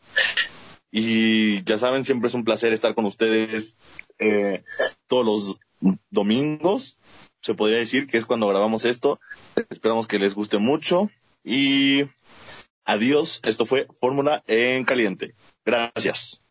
[0.97, 3.75] Y ya saben, siempre es un placer estar con ustedes
[4.17, 4.63] eh,
[5.07, 6.97] todos los domingos.
[7.41, 9.19] Se podría decir que es cuando grabamos esto.
[9.69, 11.09] Esperamos que les guste mucho.
[11.43, 12.05] Y
[12.85, 13.41] adiós.
[13.43, 15.35] Esto fue Fórmula en Caliente.
[15.65, 16.44] Gracias.